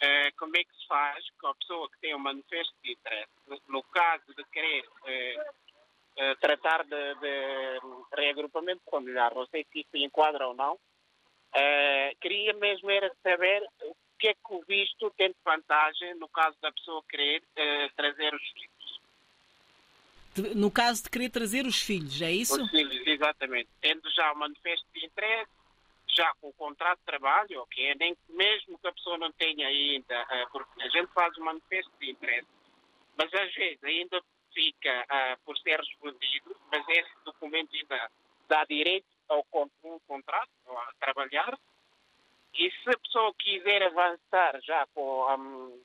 uh, 0.02 0.38
como 0.38 0.58
é 0.58 0.64
que 0.64 0.76
se 0.76 0.88
faz 0.88 1.26
com 1.40 1.48
a 1.48 1.56
pessoa 1.56 1.90
que 1.90 2.00
tem 2.02 2.16
um 2.16 2.20
manifesto 2.20 2.74
de 2.84 2.92
interesse, 2.92 3.32
no 3.68 3.84
caso 3.84 4.34
de 4.36 4.44
querer 4.46 4.86
uh, 4.86 5.71
uh, 6.18 6.36
tratar 6.40 6.84
de, 6.84 7.16
de, 7.16 7.80
reagrupamento 8.16 8.82
familiar. 8.90 9.34
Não 9.34 9.46
sei 9.48 9.66
se 9.72 9.80
isso 9.80 9.90
enquadra 9.96 10.48
ou 10.48 10.54
não. 10.54 10.74
Uh, 10.74 12.16
queria 12.20 12.54
mesmo 12.54 12.90
era 12.90 13.12
saber 13.22 13.62
o 13.84 13.96
que 14.18 14.30
é 14.30 14.34
que 14.34 14.54
o 14.54 14.64
visto 14.68 15.12
tem 15.18 15.30
de 15.30 15.38
vantagem 15.44 16.16
no 16.16 16.30
caso 16.30 16.56
da 16.62 16.72
pessoa 16.72 17.04
querer 17.10 17.42
uh, 17.42 17.96
trazer 17.96 18.34
os 18.34 18.44
filhos. 18.52 18.72
No 20.56 20.72
caso 20.72 21.04
de 21.04 21.10
querer 21.10 21.30
trazer 21.30 21.66
os 21.66 21.82
filhos, 21.82 22.22
é 22.22 22.32
isso? 22.32 22.62
Os 22.62 22.72
filhos, 22.72 23.06
exatamente. 23.06 23.70
Tendo 23.82 24.10
já 24.12 24.32
o 24.32 24.38
manifesto 24.38 24.88
de 24.94 25.06
interesse, 25.06 25.52
já 26.16 26.34
com 26.40 26.48
o 26.48 26.54
contrato 26.54 27.00
de 27.00 27.06
trabalho, 27.06 27.62
ok? 27.62 27.96
Nem 27.96 28.16
mesmo 28.30 28.80
que 28.80 28.88
a 28.88 28.94
pessoa 28.94 29.18
não 29.18 29.30
tenha 29.34 29.68
ainda, 29.68 30.48
porque 30.54 30.84
a 30.84 30.88
gente 30.88 31.12
faz 31.14 31.36
o 31.38 31.44
manifesto 31.44 31.92
de 32.00 32.12
interesse, 32.12 32.48
mas 33.18 33.34
às 33.34 33.54
vezes 33.54 33.84
ainda 33.84 34.22
fica 34.54 35.06
uh, 35.06 35.40
por 35.46 35.58
ser 35.60 35.80
respondido, 35.80 36.56
mas 36.72 36.88
esse 36.90 37.12
documento 37.26 37.76
ainda 37.76 38.12
dá 38.48 38.66
direito 38.66 39.08
ao 39.30 39.46
um 39.84 40.00
contrato, 40.08 40.50
a 40.68 40.94
trabalhar. 41.00 41.58
E 42.54 42.70
se 42.70 42.90
a 42.90 43.00
pessoa 43.00 43.34
quiser 43.36 43.84
avançar 43.84 44.60
já 44.62 44.86
com, 44.88 45.36
um, 45.36 45.82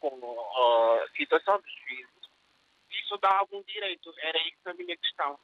com 0.00 1.00
a 1.02 1.08
situação 1.16 1.60
dos 1.60 1.72
filhos, 1.86 2.30
isso 2.90 3.16
dá 3.18 3.38
algum 3.38 3.62
direito. 3.62 4.12
Era 4.18 4.38
isso 4.48 4.68
a 4.68 4.74
minha 4.74 4.96
questão. 4.96 5.38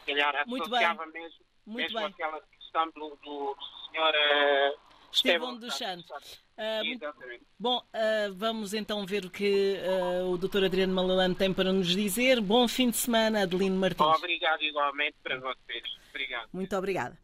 Se 0.00 0.06
calhar 0.06 0.48
Muito 0.48 0.62
associava 0.64 1.04
bem. 1.06 1.22
mesmo, 1.22 1.44
Muito 1.66 1.92
mesmo 1.92 1.98
bem. 1.98 2.06
aquela 2.06 2.40
questão 2.40 2.90
do, 2.90 3.16
do, 3.16 3.54
do 3.54 3.90
senhor. 3.90 4.14
Uh, 4.14 4.89
Estevão 5.12 5.58
dos 5.58 5.76
Santos. 5.76 6.40
Uh, 6.60 7.40
bom, 7.58 7.78
uh, 7.78 8.34
vamos 8.34 8.74
então 8.74 9.06
ver 9.06 9.24
o 9.24 9.30
que 9.30 9.78
uh, 9.82 10.30
o 10.30 10.36
Dr. 10.36 10.64
Adriano 10.64 10.94
Malalane 10.94 11.34
tem 11.34 11.52
para 11.52 11.72
nos 11.72 11.88
dizer. 11.88 12.40
Bom 12.40 12.68
fim 12.68 12.90
de 12.90 12.98
semana, 12.98 13.42
Adelino 13.42 13.76
Martins. 13.76 14.06
Obrigado 14.06 14.62
igualmente 14.62 15.16
para 15.22 15.38
vocês. 15.40 15.82
Obrigado. 16.10 16.48
Muito 16.52 16.76
obrigada. 16.76 17.18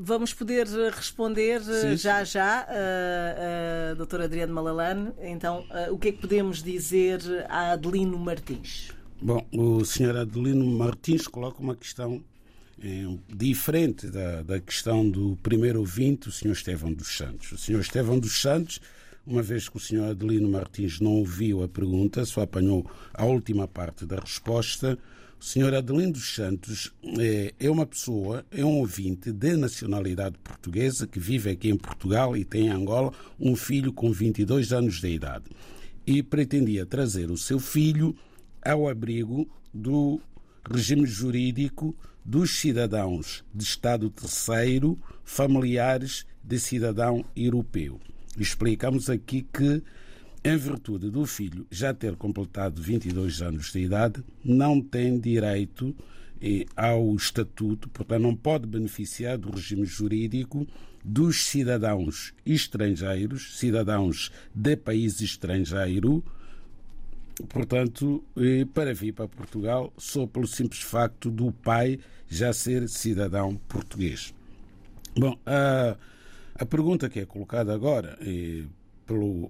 vamos 0.00 0.32
poder 0.32 0.66
responder 0.66 1.60
sim, 1.60 1.96
já 1.96 2.24
sim. 2.24 2.32
já, 2.32 2.66
uh, 2.66 4.06
Dr. 4.06 4.22
Adriano 4.22 4.54
Malalane. 4.54 5.12
Então, 5.20 5.66
o 5.90 5.98
que 5.98 6.08
é 6.08 6.12
que 6.12 6.18
podemos 6.18 6.62
dizer 6.62 7.20
a 7.50 7.72
Adelino 7.72 8.18
Martins? 8.18 8.92
Bom, 9.20 9.46
o 9.52 9.84
Sr. 9.84 10.16
Adelino 10.18 10.64
Martins 10.64 11.26
coloca 11.26 11.60
uma 11.60 11.76
questão 11.76 12.24
diferente 13.28 14.06
da, 14.08 14.42
da 14.42 14.60
questão 14.60 15.08
do 15.08 15.36
primeiro 15.42 15.80
ouvinte, 15.80 16.28
o 16.28 16.32
Sr. 16.32 16.52
Estevão 16.52 16.92
dos 16.92 17.16
Santos. 17.16 17.52
O 17.52 17.58
Sr. 17.58 17.80
Estevão 17.80 18.18
dos 18.18 18.40
Santos, 18.40 18.80
uma 19.26 19.42
vez 19.42 19.68
que 19.68 19.76
o 19.76 19.80
Sr. 19.80 20.10
Adelino 20.10 20.48
Martins 20.48 21.00
não 21.00 21.12
ouviu 21.12 21.62
a 21.62 21.68
pergunta, 21.68 22.24
só 22.24 22.42
apanhou 22.42 22.88
a 23.12 23.24
última 23.24 23.66
parte 23.66 24.06
da 24.06 24.16
resposta, 24.16 24.98
o 25.40 25.44
Sr. 25.44 25.74
Adelino 25.74 26.12
dos 26.12 26.34
Santos 26.34 26.92
é, 27.18 27.54
é 27.60 27.70
uma 27.70 27.86
pessoa, 27.86 28.44
é 28.50 28.64
um 28.64 28.78
ouvinte 28.78 29.30
de 29.30 29.56
nacionalidade 29.56 30.36
portuguesa 30.38 31.06
que 31.06 31.20
vive 31.20 31.50
aqui 31.50 31.70
em 31.70 31.76
Portugal 31.76 32.36
e 32.36 32.44
tem 32.44 32.66
em 32.66 32.70
Angola 32.70 33.12
um 33.38 33.54
filho 33.54 33.92
com 33.92 34.10
22 34.10 34.72
anos 34.72 35.00
de 35.00 35.08
idade. 35.08 35.44
E 36.04 36.24
pretendia 36.24 36.84
trazer 36.84 37.30
o 37.30 37.36
seu 37.36 37.60
filho 37.60 38.16
ao 38.64 38.88
abrigo 38.88 39.48
do 39.72 40.20
regime 40.70 41.06
jurídico 41.06 41.96
dos 42.24 42.58
cidadãos 42.58 43.44
de 43.54 43.64
Estado 43.64 44.10
terceiro 44.10 44.98
familiares 45.24 46.26
de 46.42 46.58
cidadão 46.58 47.24
europeu. 47.34 48.00
Explicamos 48.38 49.08
aqui 49.10 49.46
que, 49.52 49.82
em 50.44 50.56
virtude 50.56 51.10
do 51.10 51.26
filho 51.26 51.66
já 51.70 51.92
ter 51.92 52.16
completado 52.16 52.80
22 52.80 53.42
anos 53.42 53.72
de 53.72 53.80
idade, 53.80 54.22
não 54.44 54.80
tem 54.80 55.18
direito 55.18 55.94
eh, 56.40 56.64
ao 56.76 57.14
estatuto, 57.14 57.88
portanto, 57.88 58.22
não 58.22 58.36
pode 58.36 58.66
beneficiar 58.66 59.38
do 59.38 59.50
regime 59.50 59.84
jurídico 59.84 60.66
dos 61.04 61.44
cidadãos 61.46 62.32
estrangeiros, 62.44 63.58
cidadãos 63.58 64.30
de 64.54 64.76
país 64.76 65.20
estrangeiro, 65.20 66.22
portanto, 67.48 68.24
eh, 68.36 68.66
para 68.72 68.94
vir 68.94 69.12
para 69.12 69.28
Portugal 69.28 69.92
só 69.96 70.26
pelo 70.26 70.46
simples 70.46 70.82
facto 70.82 71.30
do 71.30 71.52
pai 71.52 71.98
já 72.28 72.52
ser 72.52 72.88
cidadão 72.88 73.56
português. 73.68 74.34
Bom, 75.16 75.36
a, 75.46 75.96
A 76.60 76.66
pergunta 76.66 77.08
que 77.08 77.20
é 77.20 77.24
colocada 77.24 77.72
agora 77.72 78.18
eh, 78.20 78.64
pelo 79.06 79.48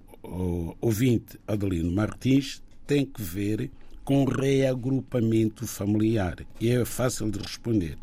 ouvinte 0.79 1.39
Adelino 1.47 1.91
Martins 1.91 2.61
tem 2.85 3.03
que 3.03 3.21
ver 3.21 3.71
com 4.03 4.25
reagrupamento 4.25 5.65
familiar 5.65 6.45
e 6.61 6.69
é 6.69 6.85
fácil 6.85 7.31
de 7.31 7.39
responder. 7.39 7.97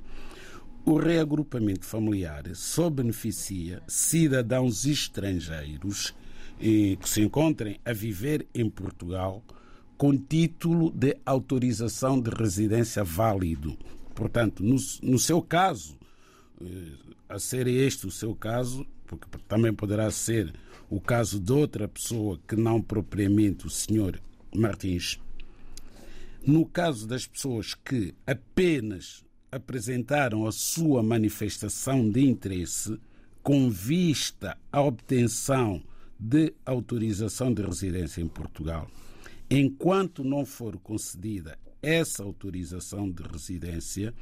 O 0.85 0.99
reagrupamento 0.99 1.85
familiar 1.85 2.43
só 2.55 2.91
beneficia 2.91 3.81
cidadãos 3.87 4.85
estrangeiros 4.85 6.13
eh, 6.61 6.97
que 7.01 7.09
se 7.09 7.23
encontrem 7.23 7.79
a 7.85 7.93
viver 7.93 8.45
em 8.53 8.69
Portugal 8.69 9.41
com 9.97 10.17
título 10.17 10.91
de 10.91 11.17
autorização 11.25 12.21
de 12.21 12.31
residência 12.31 13.03
válido. 13.03 13.77
Portanto, 14.15 14.63
no, 14.63 14.77
no 15.03 15.19
seu 15.19 15.41
caso, 15.43 15.97
eh, 16.61 16.93
a 17.29 17.39
ser 17.39 17.67
este 17.67 18.07
o 18.07 18.11
seu 18.11 18.35
caso, 18.35 18.87
porque 19.07 19.27
também 19.49 19.73
poderá 19.73 20.11
ser 20.11 20.53
o 20.89 21.01
caso 21.01 21.41
de 21.41 21.53
outra 21.53 21.89
pessoa 21.89 22.39
que 22.47 22.57
não 22.57 22.81
propriamente 22.81 23.67
o 23.67 23.71
senhor 23.71 24.21
Martins. 24.55 25.19
No 26.47 26.65
caso 26.65 27.07
das 27.07 27.27
pessoas 27.27 27.75
que 27.75 28.15
apenas 28.27 29.25
apresentaram 29.51 30.47
a 30.47 30.53
sua 30.53 31.03
manifestação 31.03 32.09
de 32.09 32.25
interesse 32.25 32.99
com 33.43 33.71
vista 33.71 34.57
à 34.71 34.81
obtenção 34.83 35.83
de 36.19 36.55
autorização 36.65 37.53
de 37.53 37.63
residência 37.63 38.21
em 38.21 38.29
Portugal, 38.29 38.89
enquanto 39.51 40.25
não 40.25 40.45
for 40.45 40.77
concedida 40.79 41.59
essa 41.83 42.23
autorização 42.23 43.11
de 43.11 43.23
residência, 43.23 44.13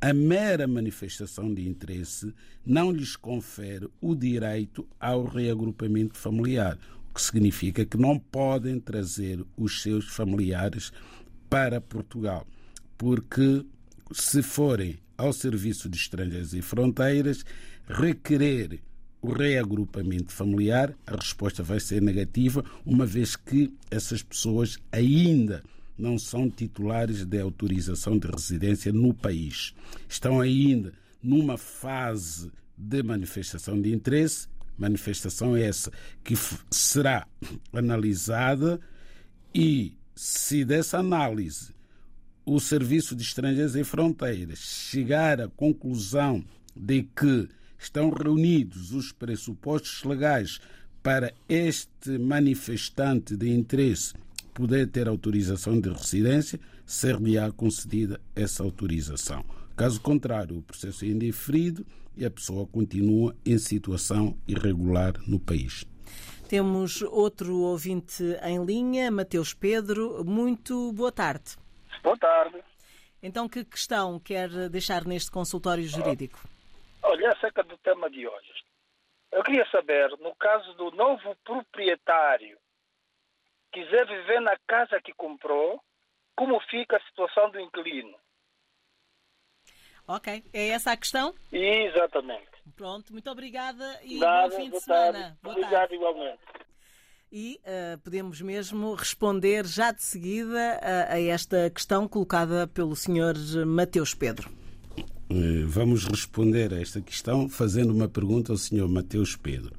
a 0.00 0.14
mera 0.14 0.66
manifestação 0.66 1.52
de 1.52 1.68
interesse 1.68 2.32
não 2.64 2.90
lhes 2.90 3.16
confere 3.16 3.88
o 4.00 4.14
direito 4.14 4.88
ao 4.98 5.24
reagrupamento 5.24 6.16
familiar, 6.16 6.78
o 7.10 7.14
que 7.14 7.20
significa 7.20 7.84
que 7.84 7.98
não 7.98 8.18
podem 8.18 8.80
trazer 8.80 9.44
os 9.56 9.82
seus 9.82 10.06
familiares 10.06 10.90
para 11.50 11.80
Portugal, 11.80 12.46
porque 12.96 13.66
se 14.12 14.42
forem 14.42 14.98
ao 15.18 15.32
Serviço 15.32 15.88
de 15.88 15.98
Estrangeiros 15.98 16.54
e 16.54 16.62
Fronteiras 16.62 17.44
requerer 17.86 18.80
o 19.22 19.32
reagrupamento 19.32 20.32
familiar, 20.32 20.94
a 21.06 21.14
resposta 21.14 21.62
vai 21.62 21.78
ser 21.78 22.00
negativa, 22.00 22.64
uma 22.84 23.04
vez 23.04 23.36
que 23.36 23.72
essas 23.90 24.22
pessoas 24.22 24.78
ainda 24.90 25.62
não 25.98 26.18
são 26.18 26.48
titulares 26.48 27.24
de 27.24 27.38
autorização 27.38 28.18
de 28.18 28.26
residência 28.26 28.92
no 28.92 29.12
país. 29.12 29.74
Estão 30.08 30.40
ainda 30.40 30.92
numa 31.22 31.58
fase 31.58 32.50
de 32.76 33.02
manifestação 33.02 33.80
de 33.80 33.92
interesse, 33.92 34.48
manifestação 34.78 35.54
essa 35.54 35.92
que 36.24 36.34
será 36.70 37.26
analisada 37.72 38.80
e, 39.54 39.92
se 40.14 40.64
dessa 40.64 40.98
análise 40.98 41.74
o 42.46 42.58
Serviço 42.58 43.14
de 43.14 43.22
Estrangeiros 43.22 43.76
e 43.76 43.84
Fronteiras 43.84 44.58
chegar 44.58 45.40
à 45.40 45.48
conclusão 45.48 46.42
de 46.74 47.02
que 47.02 47.48
estão 47.80 48.10
reunidos 48.10 48.92
os 48.92 49.12
pressupostos 49.12 50.04
legais 50.04 50.60
para 51.02 51.32
este 51.48 52.18
manifestante 52.18 53.36
de 53.36 53.48
interesse 53.48 54.14
poder 54.60 54.88
ter 54.88 55.08
autorização 55.08 55.80
de 55.80 55.88
residência, 55.88 56.60
ser-lhe-á 56.84 57.50
concedida 57.52 58.20
essa 58.34 58.62
autorização. 58.62 59.44
Caso 59.76 60.00
contrário, 60.00 60.58
o 60.58 60.62
processo 60.62 61.04
é 61.04 61.08
indeferido 61.08 61.86
e 62.16 62.26
a 62.26 62.30
pessoa 62.30 62.66
continua 62.66 63.34
em 63.46 63.56
situação 63.56 64.36
irregular 64.46 65.14
no 65.26 65.40
país. 65.40 65.86
Temos 66.48 67.00
outro 67.02 67.56
ouvinte 67.58 68.22
em 68.42 68.62
linha, 68.64 69.10
Mateus 69.10 69.54
Pedro. 69.54 70.24
Muito 70.24 70.92
boa 70.92 71.12
tarde. 71.12 71.56
Boa 72.02 72.18
tarde. 72.18 72.58
Então, 73.22 73.48
que 73.48 73.64
questão 73.64 74.18
quer 74.18 74.68
deixar 74.68 75.04
neste 75.04 75.30
consultório 75.30 75.86
jurídico? 75.86 76.40
Olha, 77.10 77.32
acerca 77.32 77.64
do 77.64 77.76
tema 77.78 78.08
de 78.08 78.24
hoje. 78.24 78.52
Eu 79.32 79.42
queria 79.42 79.68
saber, 79.70 80.10
no 80.18 80.32
caso 80.36 80.72
do 80.74 80.92
novo 80.92 81.34
proprietário 81.44 82.56
quiser 83.72 84.06
viver 84.06 84.40
na 84.40 84.56
casa 84.66 85.00
que 85.00 85.12
comprou, 85.14 85.82
como 86.36 86.60
fica 86.70 86.96
a 86.96 87.02
situação 87.02 87.50
do 87.50 87.58
inquilino? 87.58 88.16
Ok, 90.06 90.44
é 90.52 90.68
essa 90.68 90.92
a 90.92 90.96
questão? 90.96 91.34
Exatamente. 91.52 92.48
Pronto, 92.76 93.12
muito 93.12 93.28
obrigada 93.28 93.98
e 94.04 94.18
Nada, 94.18 94.48
bom 94.48 94.56
fim 94.56 94.70
de 94.70 94.80
semana. 94.80 95.38
Boa 95.42 95.56
Obrigado 95.56 95.72
tarde. 95.80 95.94
igualmente. 95.96 96.42
E 97.32 97.60
uh, 97.64 97.98
podemos 98.02 98.40
mesmo 98.40 98.94
responder 98.94 99.64
já 99.66 99.90
de 99.90 100.02
seguida 100.02 100.80
a, 100.80 101.14
a 101.14 101.20
esta 101.20 101.70
questão 101.70 102.06
colocada 102.08 102.68
pelo 102.68 102.94
Sr. 102.94 103.64
Mateus 103.66 104.14
Pedro. 104.14 104.59
Eh, 105.30 105.64
vamos 105.64 106.04
responder 106.06 106.74
a 106.74 106.80
esta 106.80 107.00
questão 107.00 107.48
fazendo 107.48 107.94
uma 107.94 108.08
pergunta 108.08 108.50
ao 108.50 108.58
Sr. 108.58 108.88
Mateus 108.88 109.36
Pedro. 109.36 109.76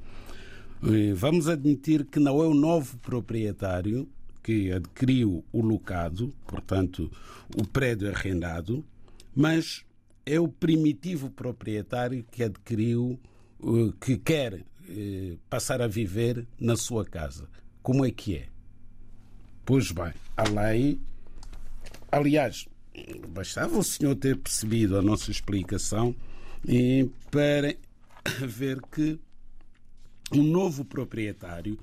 Eh, 0.82 1.12
vamos 1.12 1.46
admitir 1.46 2.06
que 2.06 2.18
não 2.18 2.42
é 2.42 2.46
o 2.46 2.54
novo 2.54 2.96
proprietário 2.98 4.08
que 4.42 4.72
adquiriu 4.72 5.44
o 5.52 5.60
locado, 5.60 6.34
portanto, 6.46 7.10
o 7.54 7.66
prédio 7.66 8.08
arrendado, 8.08 8.82
mas 9.36 9.84
é 10.24 10.40
o 10.40 10.48
primitivo 10.48 11.30
proprietário 11.30 12.24
que 12.30 12.42
adquiriu, 12.42 13.20
eh, 13.62 13.92
que 14.00 14.16
quer 14.16 14.64
passar 15.48 15.80
a 15.80 15.86
viver 15.86 16.46
na 16.60 16.76
sua 16.76 17.04
casa. 17.04 17.48
Como 17.82 18.04
é 18.04 18.10
que 18.10 18.36
é? 18.36 18.48
Pois 19.64 19.92
bem, 19.92 20.12
a 20.36 20.42
lei. 20.42 21.00
Aliás, 22.10 22.66
bastava 23.28 23.78
o 23.78 23.84
senhor 23.84 24.14
ter 24.16 24.36
percebido 24.36 24.98
a 24.98 25.02
nossa 25.02 25.30
explicação 25.30 26.14
para 27.30 27.74
ver 28.46 28.80
que 28.82 29.18
o 30.30 30.42
novo 30.42 30.84
proprietário 30.84 31.78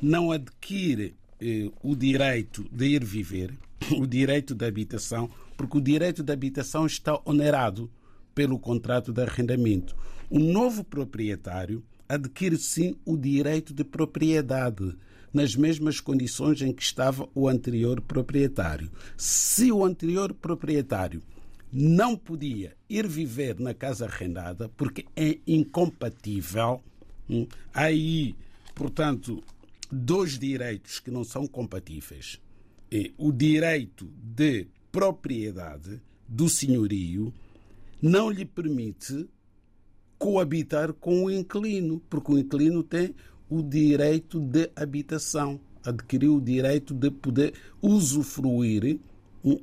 não 0.00 0.30
adquire 0.30 1.14
eh, 1.40 1.70
o 1.82 1.94
direito 1.94 2.66
de 2.70 2.86
ir 2.86 3.04
viver, 3.04 3.56
o 3.96 4.06
direito 4.06 4.54
de 4.54 4.66
habitação, 4.66 5.30
porque 5.56 5.78
o 5.78 5.80
direito 5.80 6.22
de 6.22 6.32
habitação 6.32 6.86
está 6.86 7.18
onerado 7.24 7.90
pelo 8.34 8.58
contrato 8.58 9.12
de 9.12 9.22
arrendamento. 9.22 9.96
O 10.28 10.38
novo 10.38 10.84
proprietário 10.84 11.82
adquire 12.08 12.58
sim 12.58 12.96
o 13.04 13.16
direito 13.16 13.72
de 13.72 13.84
propriedade 13.84 14.94
nas 15.36 15.54
mesmas 15.54 16.00
condições 16.00 16.62
em 16.62 16.72
que 16.72 16.82
estava 16.82 17.28
o 17.34 17.46
anterior 17.46 18.00
proprietário. 18.00 18.90
Se 19.18 19.70
o 19.70 19.84
anterior 19.84 20.32
proprietário 20.32 21.22
não 21.70 22.16
podia 22.16 22.74
ir 22.88 23.06
viver 23.06 23.60
na 23.60 23.74
casa 23.74 24.06
arrendada 24.06 24.70
porque 24.78 25.04
é 25.14 25.38
incompatível, 25.46 26.80
hum, 27.28 27.46
aí, 27.74 28.34
portanto, 28.74 29.44
dois 29.92 30.38
direitos 30.38 31.00
que 31.00 31.10
não 31.10 31.22
são 31.22 31.46
compatíveis. 31.46 32.40
O 33.18 33.30
direito 33.30 34.10
de 34.22 34.66
propriedade 34.90 36.00
do 36.26 36.48
senhorio 36.48 37.30
não 38.00 38.30
lhe 38.30 38.46
permite 38.46 39.28
coabitar 40.18 40.94
com 40.94 41.24
o 41.24 41.30
inquilino, 41.30 42.00
porque 42.08 42.32
o 42.32 42.38
inquilino 42.38 42.82
tem 42.82 43.14
o 43.48 43.62
direito 43.62 44.40
de 44.40 44.70
habitação, 44.74 45.60
adquiriu 45.84 46.36
o 46.36 46.40
direito 46.40 46.92
de 46.94 47.10
poder 47.10 47.54
usufruir 47.80 48.98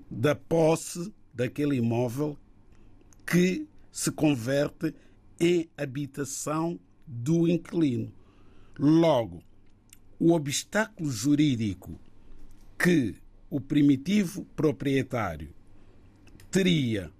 da 0.09 0.33
posse 0.35 1.13
daquele 1.33 1.75
imóvel 1.75 2.37
que 3.25 3.67
se 3.91 4.11
converte 4.11 4.93
em 5.39 5.69
habitação 5.77 6.79
do 7.05 7.47
inquilino. 7.47 8.11
Logo, 8.79 9.43
o 10.19 10.31
obstáculo 10.31 11.11
jurídico 11.11 11.99
que 12.77 13.15
o 13.49 13.59
primitivo 13.59 14.45
proprietário 14.55 15.49
teria 16.49 17.11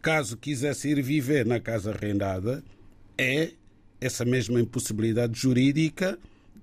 caso 0.00 0.36
quisesse 0.36 0.88
ir 0.88 1.02
viver 1.02 1.44
na 1.44 1.60
casa 1.60 1.92
arrendada 1.92 2.64
é 3.18 3.52
essa 4.00 4.24
mesma 4.24 4.60
impossibilidade 4.60 5.38
jurídica 5.38 6.18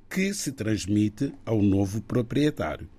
que 0.09 0.33
se 0.33 0.51
transmite 0.51 1.33
ao 1.45 1.61
novo 1.61 2.01
proprietário. 2.01 2.89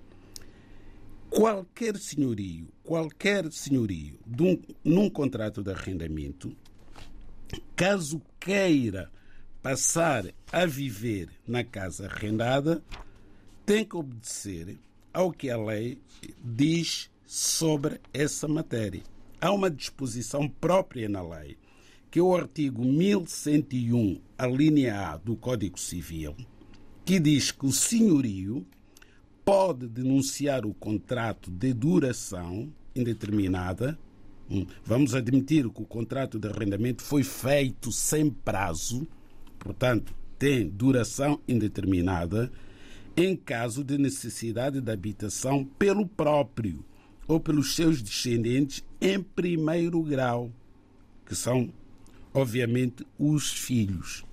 Qualquer 1.29 1.97
senhorio, 1.97 2.67
qualquer 2.83 3.51
senhorio 3.51 4.17
um, 4.39 4.59
num 4.83 5.09
contrato 5.09 5.61
de 5.61 5.71
arrendamento, 5.71 6.55
caso 7.75 8.21
queira 8.39 9.11
passar 9.61 10.25
a 10.51 10.65
viver 10.65 11.29
na 11.47 11.63
casa 11.63 12.07
arrendada, 12.07 12.81
tem 13.65 13.85
que 13.85 13.95
obedecer 13.95 14.77
ao 15.13 15.31
que 15.31 15.49
a 15.49 15.57
lei 15.57 15.99
diz 16.43 17.11
sobre 17.25 17.99
essa 18.13 18.47
matéria. 18.47 19.03
Há 19.39 19.51
uma 19.51 19.69
disposição 19.69 20.47
própria 20.47 21.07
na 21.07 21.21
lei 21.21 21.57
que 22.11 22.19
é 22.19 22.21
o 22.21 22.35
artigo 22.35 22.83
1101, 22.83 24.19
a 24.37 24.47
linha 24.47 25.09
A 25.09 25.17
do 25.17 25.35
Código 25.35 25.79
Civil, 25.79 26.35
que 27.05 27.19
diz 27.19 27.51
que 27.51 27.65
o 27.65 27.71
senhorio 27.71 28.65
pode 29.45 29.87
denunciar 29.87 30.65
o 30.65 30.73
contrato 30.73 31.49
de 31.49 31.73
duração 31.73 32.71
indeterminada. 32.95 33.97
Hum, 34.49 34.65
vamos 34.83 35.13
admitir 35.13 35.69
que 35.69 35.81
o 35.81 35.85
contrato 35.85 36.39
de 36.39 36.47
arrendamento 36.47 37.03
foi 37.03 37.23
feito 37.23 37.91
sem 37.91 38.29
prazo, 38.29 39.07
portanto, 39.59 40.13
tem 40.39 40.67
duração 40.69 41.39
indeterminada, 41.47 42.51
em 43.15 43.35
caso 43.35 43.83
de 43.83 43.97
necessidade 43.97 44.79
de 44.79 44.91
habitação 44.91 45.65
pelo 45.77 46.07
próprio 46.07 46.83
ou 47.27 47.39
pelos 47.39 47.75
seus 47.75 48.01
descendentes 48.01 48.83
em 49.01 49.21
primeiro 49.21 50.01
grau, 50.01 50.51
que 51.25 51.35
são, 51.35 51.69
obviamente, 52.33 53.05
os 53.17 53.51
filhos. 53.51 54.23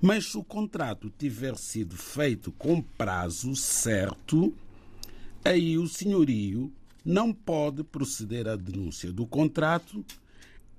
Mas 0.00 0.26
se 0.26 0.38
o 0.38 0.44
contrato 0.44 1.12
tiver 1.18 1.56
sido 1.56 1.96
feito 1.96 2.52
com 2.52 2.80
prazo 2.80 3.56
certo, 3.56 4.54
aí 5.44 5.76
o 5.76 5.88
senhorio 5.88 6.72
não 7.04 7.32
pode 7.32 7.82
proceder 7.82 8.46
à 8.46 8.54
denúncia 8.54 9.12
do 9.12 9.26
contrato 9.26 10.04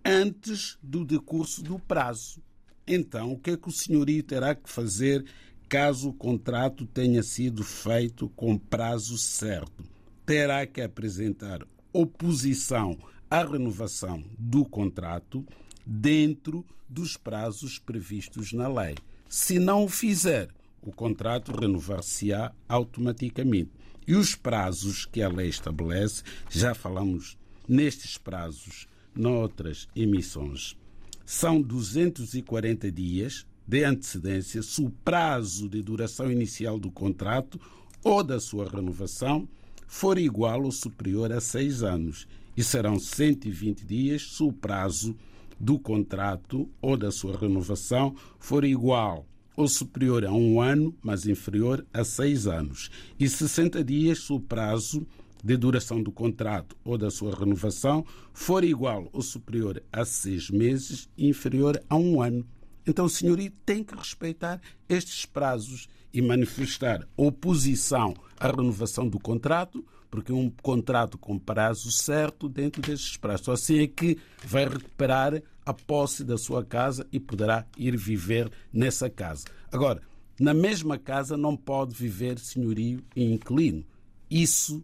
antes 0.06 0.78
do 0.82 1.04
decurso 1.04 1.62
do 1.63 1.78
prazo. 1.80 2.41
Então, 2.88 3.34
o 3.34 3.39
que 3.39 3.52
é 3.52 3.58
que 3.58 3.67
o 3.67 3.72
senhorio 3.72 4.24
terá 4.24 4.56
que 4.56 4.69
fazer 4.69 5.26
caso 5.67 6.10
o 6.10 6.13
contrato 6.13 6.86
tenha 6.86 7.22
sido 7.22 7.63
feito 7.63 8.30
com 8.30 8.58
prazo 8.58 9.17
certo? 9.17 9.84
Terá 10.26 10.65
que 10.65 10.82
apresentar 10.82 11.65
oposição 11.91 12.98
à 13.30 13.43
renovação 13.43 14.24
do 14.38 14.65
contrato 14.65 15.45
dentro 15.91 16.63
dos 16.88 17.17
prazos 17.17 17.80
previstos 17.80 18.54
na 18.54 18.67
lei. 18.67 18.95
Se 19.28 19.58
não 19.58 19.86
o 19.86 19.89
fizer, 19.89 20.49
o 20.84 20.91
contrato 20.91 21.52
renovar-se-á 21.52 22.52
automaticamente. 22.67 23.71
E 24.08 24.13
os 24.15 24.36
prazos 24.36 25.06
que 25.06 25.21
a 25.21 25.28
lei 25.28 25.49
estabelece, 25.49 26.21
já 26.47 26.75
falamos 26.75 27.38
nestes 27.67 28.19
prazos 28.19 28.88
noutras 29.15 29.88
emissões, 29.95 30.78
são 31.25 31.60
240 31.60 32.91
dias 32.91 33.45
de 33.67 33.84
antecedência 33.84 34.62
se 34.62 34.82
o 34.82 34.89
prazo 34.89 35.67
de 35.67 35.82
duração 35.82 36.32
inicial 36.32 36.80
do 36.80 36.91
contrato 36.91 37.60
ou 38.04 38.23
da 38.23 38.39
sua 38.39 38.67
renovação 38.69 39.47
for 39.88 40.17
igual 40.17 40.63
ou 40.63 40.71
superior 40.71 41.32
a 41.32 41.41
seis 41.41 41.84
anos 41.84 42.28
e 42.56 42.63
serão 42.63 42.99
120 42.99 43.86
dias 43.86 44.36
se 44.36 44.43
o 44.43 44.52
prazo 44.52 45.15
do 45.60 45.78
contrato 45.78 46.69
ou 46.82 46.95
da 46.95 47.12
sua 47.12 47.38
renovação 47.38 48.15
for 48.39 48.63
igual 48.63 49.26
ou 49.56 49.67
superior 49.67 50.24
a 50.24 50.32
um 50.32 50.62
ano, 50.62 50.95
mas 51.04 51.28
inferior 51.28 51.86
a 51.93 52.06
seis 52.06 52.48
anos, 52.48 52.89
e 53.19 53.28
60 53.28 53.84
dias 53.84 54.19
se 54.19 54.32
o 54.32 54.39
prazo 54.39 55.06
de 55.43 55.58
duração 55.58 56.02
do 56.02 56.12
contrato 56.12 56.78
ou 56.84 56.98
da 56.98 57.12
sua 57.12 57.36
renovação 57.36 58.06
for 58.34 58.63
igual 58.63 59.10
ou 59.12 59.22
superior 59.22 59.84
a 59.91 60.06
seis 60.06 60.50
meses 60.50 61.10
inferior 61.17 61.82
a 61.89 61.95
um 61.95 62.22
ano. 62.22 62.45
Então 62.88 63.06
o 63.06 63.10
senhorio 63.10 63.52
tem 63.65 63.84
que 63.84 63.95
respeitar 63.95 64.62
estes 64.88 65.26
prazos 65.26 65.88
e 66.13 66.22
manifestar 66.22 67.08
oposição 67.15 68.15
à 68.39 68.48
renovação 68.48 69.08
do 69.08 69.19
contrato, 69.19 69.86
porque 70.10 70.32
é 70.32 70.36
um 70.36 70.50
contrato 70.50 71.17
com 71.17 71.38
prazo 71.38 71.91
certo 71.91 72.50
dentro 72.50 72.82
destes 72.82 73.17
prazos. 73.17 73.45
Só 73.45 73.52
assim 73.54 73.84
é 73.84 73.88
que 73.88 74.17
vai 74.43 74.67
recuperar 74.67 75.41
a 75.65 75.74
posse 75.74 76.24
da 76.24 76.38
sua 76.38 76.65
casa 76.65 77.08
e 77.12 77.19
poderá 77.19 77.65
ir 77.78 77.95
viver 77.95 78.52
nessa 78.74 79.10
casa. 79.10 79.45
Agora, 79.72 80.02
na 80.39 80.54
mesma 80.54 80.98
casa 80.98 81.38
não 81.38 81.56
pode 81.56 81.93
viver 81.93 82.39
senhorio 82.39 83.04
e 83.15 83.24
inquilino. 83.34 83.86
Isso 84.30 84.84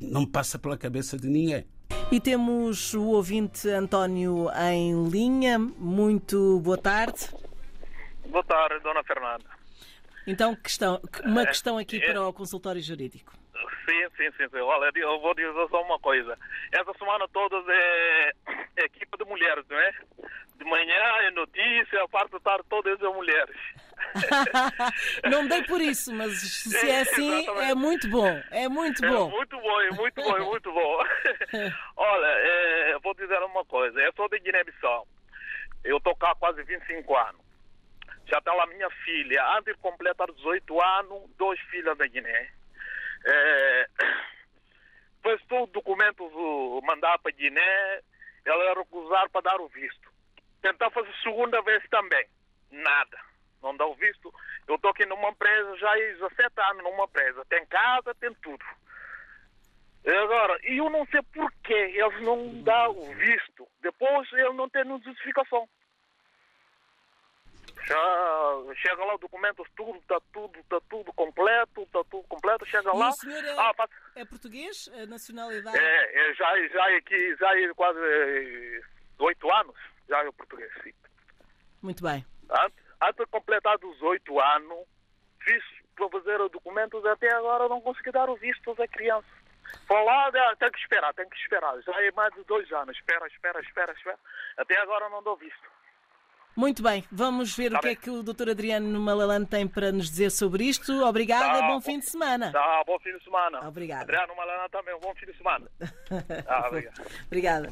não 0.00 0.24
passa 0.24 0.58
pela 0.58 0.76
cabeça 0.76 1.16
de 1.18 1.28
ninguém. 1.28 1.66
E 2.10 2.18
temos 2.18 2.94
o 2.94 3.04
ouvinte 3.08 3.68
António 3.68 4.48
em 4.72 5.08
linha. 5.08 5.58
Muito 5.58 6.60
boa 6.60 6.78
tarde. 6.78 7.28
Boa 8.30 8.44
tarde, 8.44 8.82
Dona 8.82 9.04
Fernanda. 9.04 9.44
Então, 10.26 10.54
questão, 10.56 11.00
uma 11.24 11.46
questão 11.46 11.78
aqui 11.78 12.00
para 12.00 12.26
o 12.26 12.32
consultório 12.32 12.80
jurídico. 12.80 13.32
Sim, 13.84 14.08
sim, 14.16 14.30
sim, 14.36 14.48
sim. 14.48 14.60
Olha, 14.60 14.90
eu 14.94 15.20
vou 15.20 15.34
dizer 15.34 15.52
só 15.70 15.82
uma 15.82 15.98
coisa. 15.98 16.38
Essa 16.72 16.92
semana 16.98 17.26
toda 17.28 17.56
é, 17.72 18.32
é 18.76 18.84
equipa 18.84 19.16
de 19.16 19.24
mulheres, 19.24 19.64
não 19.68 19.78
é? 19.78 19.92
De 20.56 20.64
manhã 20.64 21.02
é 21.22 21.30
notícia, 21.30 22.02
a 22.02 22.08
parte 22.08 22.32
da 22.32 22.40
tarde 22.40 22.64
todas 22.68 22.98
são 22.98 23.14
mulheres. 23.14 23.56
não 25.30 25.46
dei 25.46 25.62
por 25.64 25.80
isso, 25.80 26.12
mas 26.14 26.32
se 26.40 26.88
é 26.88 27.00
assim, 27.00 27.46
é 27.60 27.74
muito 27.74 28.08
bom. 28.08 28.42
É 28.50 28.68
muito 28.68 29.00
bom. 29.02 29.28
É 29.28 29.30
muito 29.36 29.60
bom, 29.60 29.80
é 29.80 29.90
muito 29.90 30.22
bom, 30.22 30.36
é 30.36 30.40
muito 30.40 30.72
bom. 30.72 31.04
Olha, 31.96 32.26
é, 32.26 32.98
vou 33.02 33.14
dizer 33.14 33.38
uma 33.42 33.64
coisa. 33.64 33.98
Eu 34.00 34.12
sou 34.16 34.28
de 34.28 34.38
Guiné-Bissau. 34.40 35.06
Eu 35.84 35.98
estou 35.98 36.14
cá 36.16 36.32
há 36.32 36.34
quase 36.34 36.62
25 36.64 37.16
anos. 37.16 37.40
Já 38.26 38.38
está 38.38 38.52
lá 38.52 38.66
minha 38.66 38.90
filha. 39.04 39.42
Antes 39.56 39.74
de 39.74 39.80
completar 39.80 40.30
18 40.30 40.82
anos, 40.82 41.30
dois 41.38 41.58
filhos 41.70 41.96
da 41.96 42.06
Guiné. 42.06 42.50
É, 43.24 43.86
fez 45.22 45.42
tudo, 45.48 45.72
documentos 45.72 46.32
mandar 46.84 47.18
para 47.18 47.32
Guiné, 47.32 48.00
ela 48.44 48.74
recusar 48.74 49.28
para 49.30 49.42
dar 49.42 49.60
o 49.60 49.68
visto. 49.68 50.10
Tentar 50.62 50.90
fazer 50.90 51.12
segunda 51.22 51.60
vez 51.62 51.82
também, 51.88 52.26
nada, 52.70 53.18
não 53.62 53.76
dá 53.76 53.86
o 53.86 53.94
visto. 53.94 54.32
Eu 54.66 54.76
estou 54.76 54.90
aqui 54.90 55.06
numa 55.06 55.30
empresa 55.30 55.76
já 55.76 55.92
há 55.92 55.96
17 55.96 56.60
anos 56.70 56.84
numa 56.84 57.04
empresa, 57.04 57.44
tem 57.48 57.64
casa, 57.66 58.14
tem 58.14 58.34
tudo. 58.34 58.64
E 60.04 60.10
agora, 60.10 60.58
eu 60.62 60.88
não 60.88 61.06
sei 61.06 61.20
porquê 61.34 61.74
eles 61.74 62.22
não 62.22 62.62
dão 62.62 62.90
o 62.98 63.14
visto, 63.14 63.68
depois 63.82 64.32
ele 64.32 64.54
não 64.54 64.68
tem 64.68 64.84
justificação. 65.04 65.68
Já 67.88 68.74
chega 68.74 69.02
lá 69.02 69.14
o 69.14 69.18
documento, 69.18 69.64
tudo, 69.74 69.98
está 69.98 70.20
tudo, 70.30 70.58
está 70.58 70.78
tudo 70.90 71.10
completo, 71.14 71.82
está 71.82 72.04
tudo 72.04 72.22
completo, 72.28 72.66
chega 72.66 72.90
e 72.94 72.98
lá. 72.98 73.08
O 73.08 73.12
senhor 73.12 73.42
é, 73.42 73.50
ah, 73.58 73.72
passa... 73.74 73.92
é 74.14 74.24
português? 74.26 74.90
A 74.92 75.06
nacionalidade? 75.06 75.78
É, 75.78 76.30
é 76.30 76.34
já, 76.34 76.68
já 76.68 76.96
aqui, 76.98 77.36
já 77.36 77.58
é 77.58 77.72
quase 77.74 77.98
oito 79.18 79.50
anos, 79.50 79.76
já 80.06 80.18
é 80.18 80.30
português, 80.32 80.70
sim. 80.82 80.92
Muito 81.82 82.02
bem. 82.02 82.26
Antes, 82.50 82.84
antes 83.00 83.24
de 83.24 83.26
completar 83.26 83.76
os 83.82 84.02
oito 84.02 84.38
anos, 84.38 84.86
fiz 85.40 85.64
para 85.96 86.10
fazer 86.10 86.40
os 86.42 86.50
documentos, 86.50 87.04
até 87.06 87.32
agora 87.34 87.68
não 87.68 87.80
consegui 87.80 88.12
dar 88.12 88.28
o 88.28 88.36
visto 88.36 88.74
da 88.74 88.86
criança. 88.86 89.28
Lá, 89.90 90.30
tem 90.56 90.70
que 90.70 90.78
esperar, 90.78 91.14
tem 91.14 91.28
que 91.28 91.36
esperar. 91.36 91.80
Já 91.82 92.02
é 92.02 92.10
mais 92.12 92.32
de 92.34 92.44
dois 92.44 92.70
anos. 92.72 92.96
Espera, 92.96 93.26
espera, 93.26 93.60
espera, 93.60 93.92
espera. 93.92 94.18
Até 94.56 94.78
agora 94.80 95.08
não 95.08 95.22
dou 95.22 95.36
visto. 95.36 95.77
Muito 96.58 96.82
bem, 96.82 97.04
vamos 97.12 97.54
ver 97.54 97.70
tá 97.70 97.78
o 97.78 97.80
que 97.80 97.86
bem. 97.86 97.92
é 97.92 97.96
que 97.96 98.10
o 98.10 98.20
Dr. 98.20 98.50
Adriano 98.50 98.98
Malalane 98.98 99.46
tem 99.46 99.64
para 99.64 99.92
nos 99.92 100.10
dizer 100.10 100.28
sobre 100.32 100.64
isto. 100.64 100.92
Obrigada, 101.04 101.60
tá, 101.60 101.68
bom 101.68 101.80
fim 101.80 102.00
de 102.00 102.06
semana. 102.06 102.50
Tá, 102.50 102.82
bom 102.84 102.98
fim 102.98 103.16
de 103.16 103.22
semana. 103.22 103.68
Obrigada. 103.68 104.02
Adriano 104.02 104.34
Malalane 104.34 104.68
também, 104.68 104.92
um 104.92 104.98
bom 104.98 105.14
fim 105.14 105.26
de 105.26 105.36
semana. 105.36 105.70
tá, 106.44 106.66
obrigado. 106.66 107.00
Obrigada. 107.26 107.68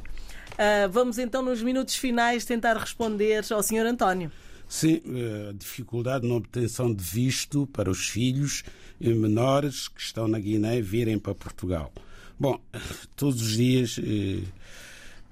Uh, 0.52 0.88
vamos 0.88 1.18
então, 1.18 1.42
nos 1.42 1.64
minutos 1.64 1.96
finais, 1.96 2.44
tentar 2.44 2.76
responder 2.76 3.44
ao 3.52 3.60
Sr. 3.60 3.86
António. 3.86 4.30
Sim, 4.68 5.02
a 5.48 5.52
dificuldade 5.52 6.24
na 6.24 6.36
obtenção 6.36 6.94
de 6.94 7.02
visto 7.02 7.66
para 7.66 7.90
os 7.90 8.08
filhos 8.08 8.62
menores 9.00 9.88
que 9.88 10.00
estão 10.00 10.28
na 10.28 10.38
Guiné 10.38 10.80
virem 10.80 11.18
para 11.18 11.34
Portugal. 11.34 11.90
Bom, 12.38 12.60
todos 13.16 13.42
os 13.42 13.56
dias 13.56 13.98
eh, 13.98 14.44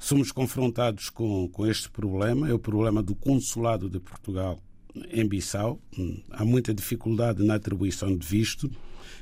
somos 0.05 0.31
confrontados 0.31 1.09
com, 1.09 1.49
com 1.49 1.67
este 1.67 1.89
problema, 1.89 2.47
é 2.47 2.53
o 2.53 2.59
problema 2.59 3.03
do 3.03 3.15
consulado 3.15 3.89
de 3.89 3.99
Portugal 3.99 4.61
em 5.11 5.27
Bissau. 5.27 5.81
Há 6.31 6.45
muita 6.45 6.75
dificuldade 6.75 7.43
na 7.43 7.55
atribuição 7.55 8.15
de 8.15 8.27
visto. 8.27 8.71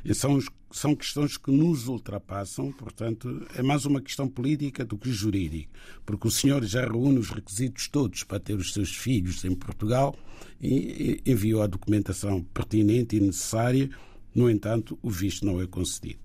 E 0.04 0.12
são, 0.12 0.40
são 0.72 0.96
questões 0.96 1.36
que 1.36 1.52
nos 1.52 1.86
ultrapassam, 1.86 2.72
portanto, 2.72 3.46
é 3.54 3.62
mais 3.62 3.86
uma 3.86 4.00
questão 4.00 4.28
política 4.28 4.84
do 4.84 4.98
que 4.98 5.12
jurídica, 5.12 5.70
porque 6.04 6.26
o 6.26 6.30
senhor 6.30 6.64
já 6.64 6.80
reúne 6.80 7.18
os 7.18 7.30
requisitos 7.30 7.86
todos 7.86 8.24
para 8.24 8.40
ter 8.40 8.54
os 8.54 8.72
seus 8.72 8.92
filhos 8.92 9.44
em 9.44 9.54
Portugal 9.54 10.16
e 10.60 11.22
enviou 11.24 11.62
a 11.62 11.68
documentação 11.68 12.42
pertinente 12.42 13.16
e 13.16 13.20
necessária, 13.20 13.88
no 14.34 14.50
entanto, 14.50 14.98
o 15.00 15.08
visto 15.08 15.46
não 15.46 15.62
é 15.62 15.66
concedido. 15.68 16.18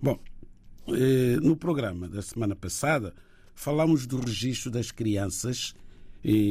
Bom, 0.00 0.20
eh, 0.88 1.38
no 1.42 1.56
programa 1.56 2.06
da 2.06 2.22
semana 2.22 2.54
passada, 2.54 3.12
falamos 3.56 4.06
do 4.06 4.20
registro 4.20 4.70
das 4.70 4.92
crianças, 4.92 5.74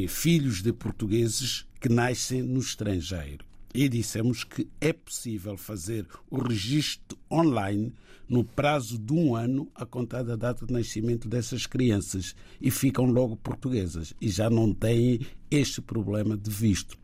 filhos 0.10 0.62
de 0.62 0.74
portugueses 0.74 1.65
que 1.80 1.88
nascem 1.88 2.41
no 2.41 2.60
estrangeiro. 2.60 3.46
e 3.74 3.89
dissemos 3.89 4.46
que 4.46 4.70
é 4.80 4.94
possível 4.94 5.58
fazer 5.58 6.08
o 6.32 6.38
registro 6.38 7.18
online 7.30 7.94
no 8.28 8.41
prazo 8.41 8.98
de 8.98 9.12
um 9.12 9.36
ano 9.36 9.70
a 9.76 9.86
contar 9.86 10.24
da 10.24 10.38
data 10.38 10.65
de 10.65 10.72
nascimento 10.72 11.28
dessas 11.28 11.65
crianças 11.65 12.34
e 12.62 12.72
ficam 12.72 13.06
logo 13.06 13.36
portuguesas 13.36 14.13
e 14.22 14.30
já 14.30 14.50
não 14.50 14.74
têm 14.74 15.20
este 15.52 15.82
problema 15.82 16.38
de 16.38 16.50
visto. 16.50 16.98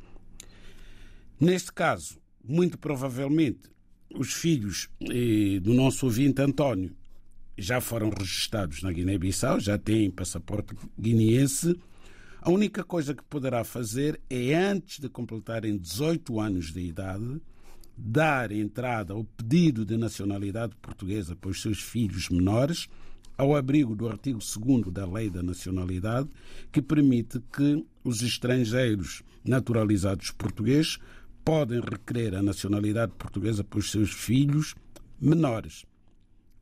Neste 1.38 1.74
caso, 1.74 2.18
muito 2.42 2.78
provavelmente, 2.78 3.70
os 4.16 4.32
filhos 4.32 4.88
eh, 5.02 5.60
do 5.60 5.74
nosso 5.74 6.06
ouvinte 6.06 6.42
António 6.42 6.96
já 7.58 7.82
foram 7.82 8.10
registados 8.10 8.82
na 8.82 8.92
Guiné-Bissau, 8.92 9.60
já 9.60 9.78
têm 9.78 10.10
passaporte 10.10 10.76
guineense. 11.00 11.78
A 12.42 12.50
única 12.50 12.84
coisa 12.84 13.14
que 13.14 13.24
poderá 13.24 13.64
fazer 13.64 14.20
é, 14.30 14.56
antes 14.56 15.00
de 15.00 15.08
completarem 15.08 15.78
18 15.78 16.40
anos 16.40 16.74
de 16.74 16.82
idade, 16.82 17.42
dar 17.96 18.52
entrada 18.52 19.14
ao 19.14 19.24
pedido 19.24 19.86
de 19.86 19.96
nacionalidade 19.96 20.76
portuguesa 20.82 21.36
para 21.36 21.52
os 21.52 21.62
seus 21.62 21.80
filhos 21.80 22.30
menores, 22.30 22.88
ao 23.38 23.56
abrigo 23.56 23.96
do 23.96 24.08
artigo 24.08 24.40
2 24.40 24.92
da 24.92 25.06
Lei 25.06 25.30
da 25.30 25.44
Nacionalidade, 25.44 26.30
que 26.72 26.82
permite 26.82 27.40
que 27.56 27.86
os 28.04 28.22
estrangeiros 28.22 29.24
naturalizados 29.44 30.32
portugueses 30.32 31.00
podem 31.44 31.80
requerer 31.80 32.36
a 32.36 32.42
nacionalidade 32.42 33.14
portuguesa 33.18 33.64
para 33.64 33.80
os 33.80 33.90
seus 33.90 34.12
filhos 34.12 34.76
menores. 35.20 35.86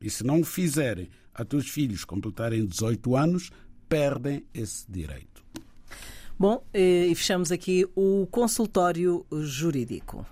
E 0.01 0.09
se 0.09 0.23
não 0.23 0.41
o 0.41 0.45
fizerem 0.45 1.09
até 1.33 1.55
os 1.55 1.69
filhos 1.69 2.05
completarem 2.05 2.65
18 2.65 3.15
anos, 3.15 3.51
perdem 3.88 4.45
esse 4.53 4.89
direito. 4.89 5.43
Bom, 6.38 6.63
e 6.73 7.13
fechamos 7.15 7.51
aqui 7.51 7.85
o 7.95 8.25
consultório 8.27 9.25
jurídico. 9.31 10.25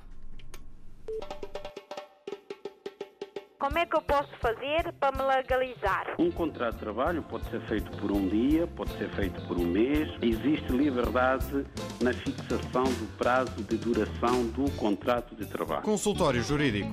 Como 3.60 3.78
é 3.80 3.86
que 3.86 3.98
eu 3.98 4.02
posso 4.02 4.30
fazer 4.40 4.94
para 5.00 5.12
me 5.12 5.24
legalizar? 5.24 6.16
Um 6.18 6.32
contrato 6.32 6.76
de 6.76 6.80
trabalho 6.80 7.24
pode 7.24 7.50
ser 7.50 7.60
feito 7.68 7.92
por 7.98 8.12
um 8.12 8.30
dia, 8.30 8.66
pode 8.68 8.96
ser 8.98 9.10
feito 9.10 9.42
por 9.48 9.60
um 9.60 9.66
mês. 9.66 10.08
Existe 10.22 10.72
liberdade 10.72 11.66
na 12.00 12.14
fixação 12.14 12.84
do 12.84 13.18
prazo 13.18 13.52
de 13.64 13.76
duração 13.78 14.46
do 14.48 14.72
contrato 14.78 15.36
de 15.36 15.46
trabalho. 15.46 15.82
Consultório 15.82 16.42
Jurídico 16.42 16.90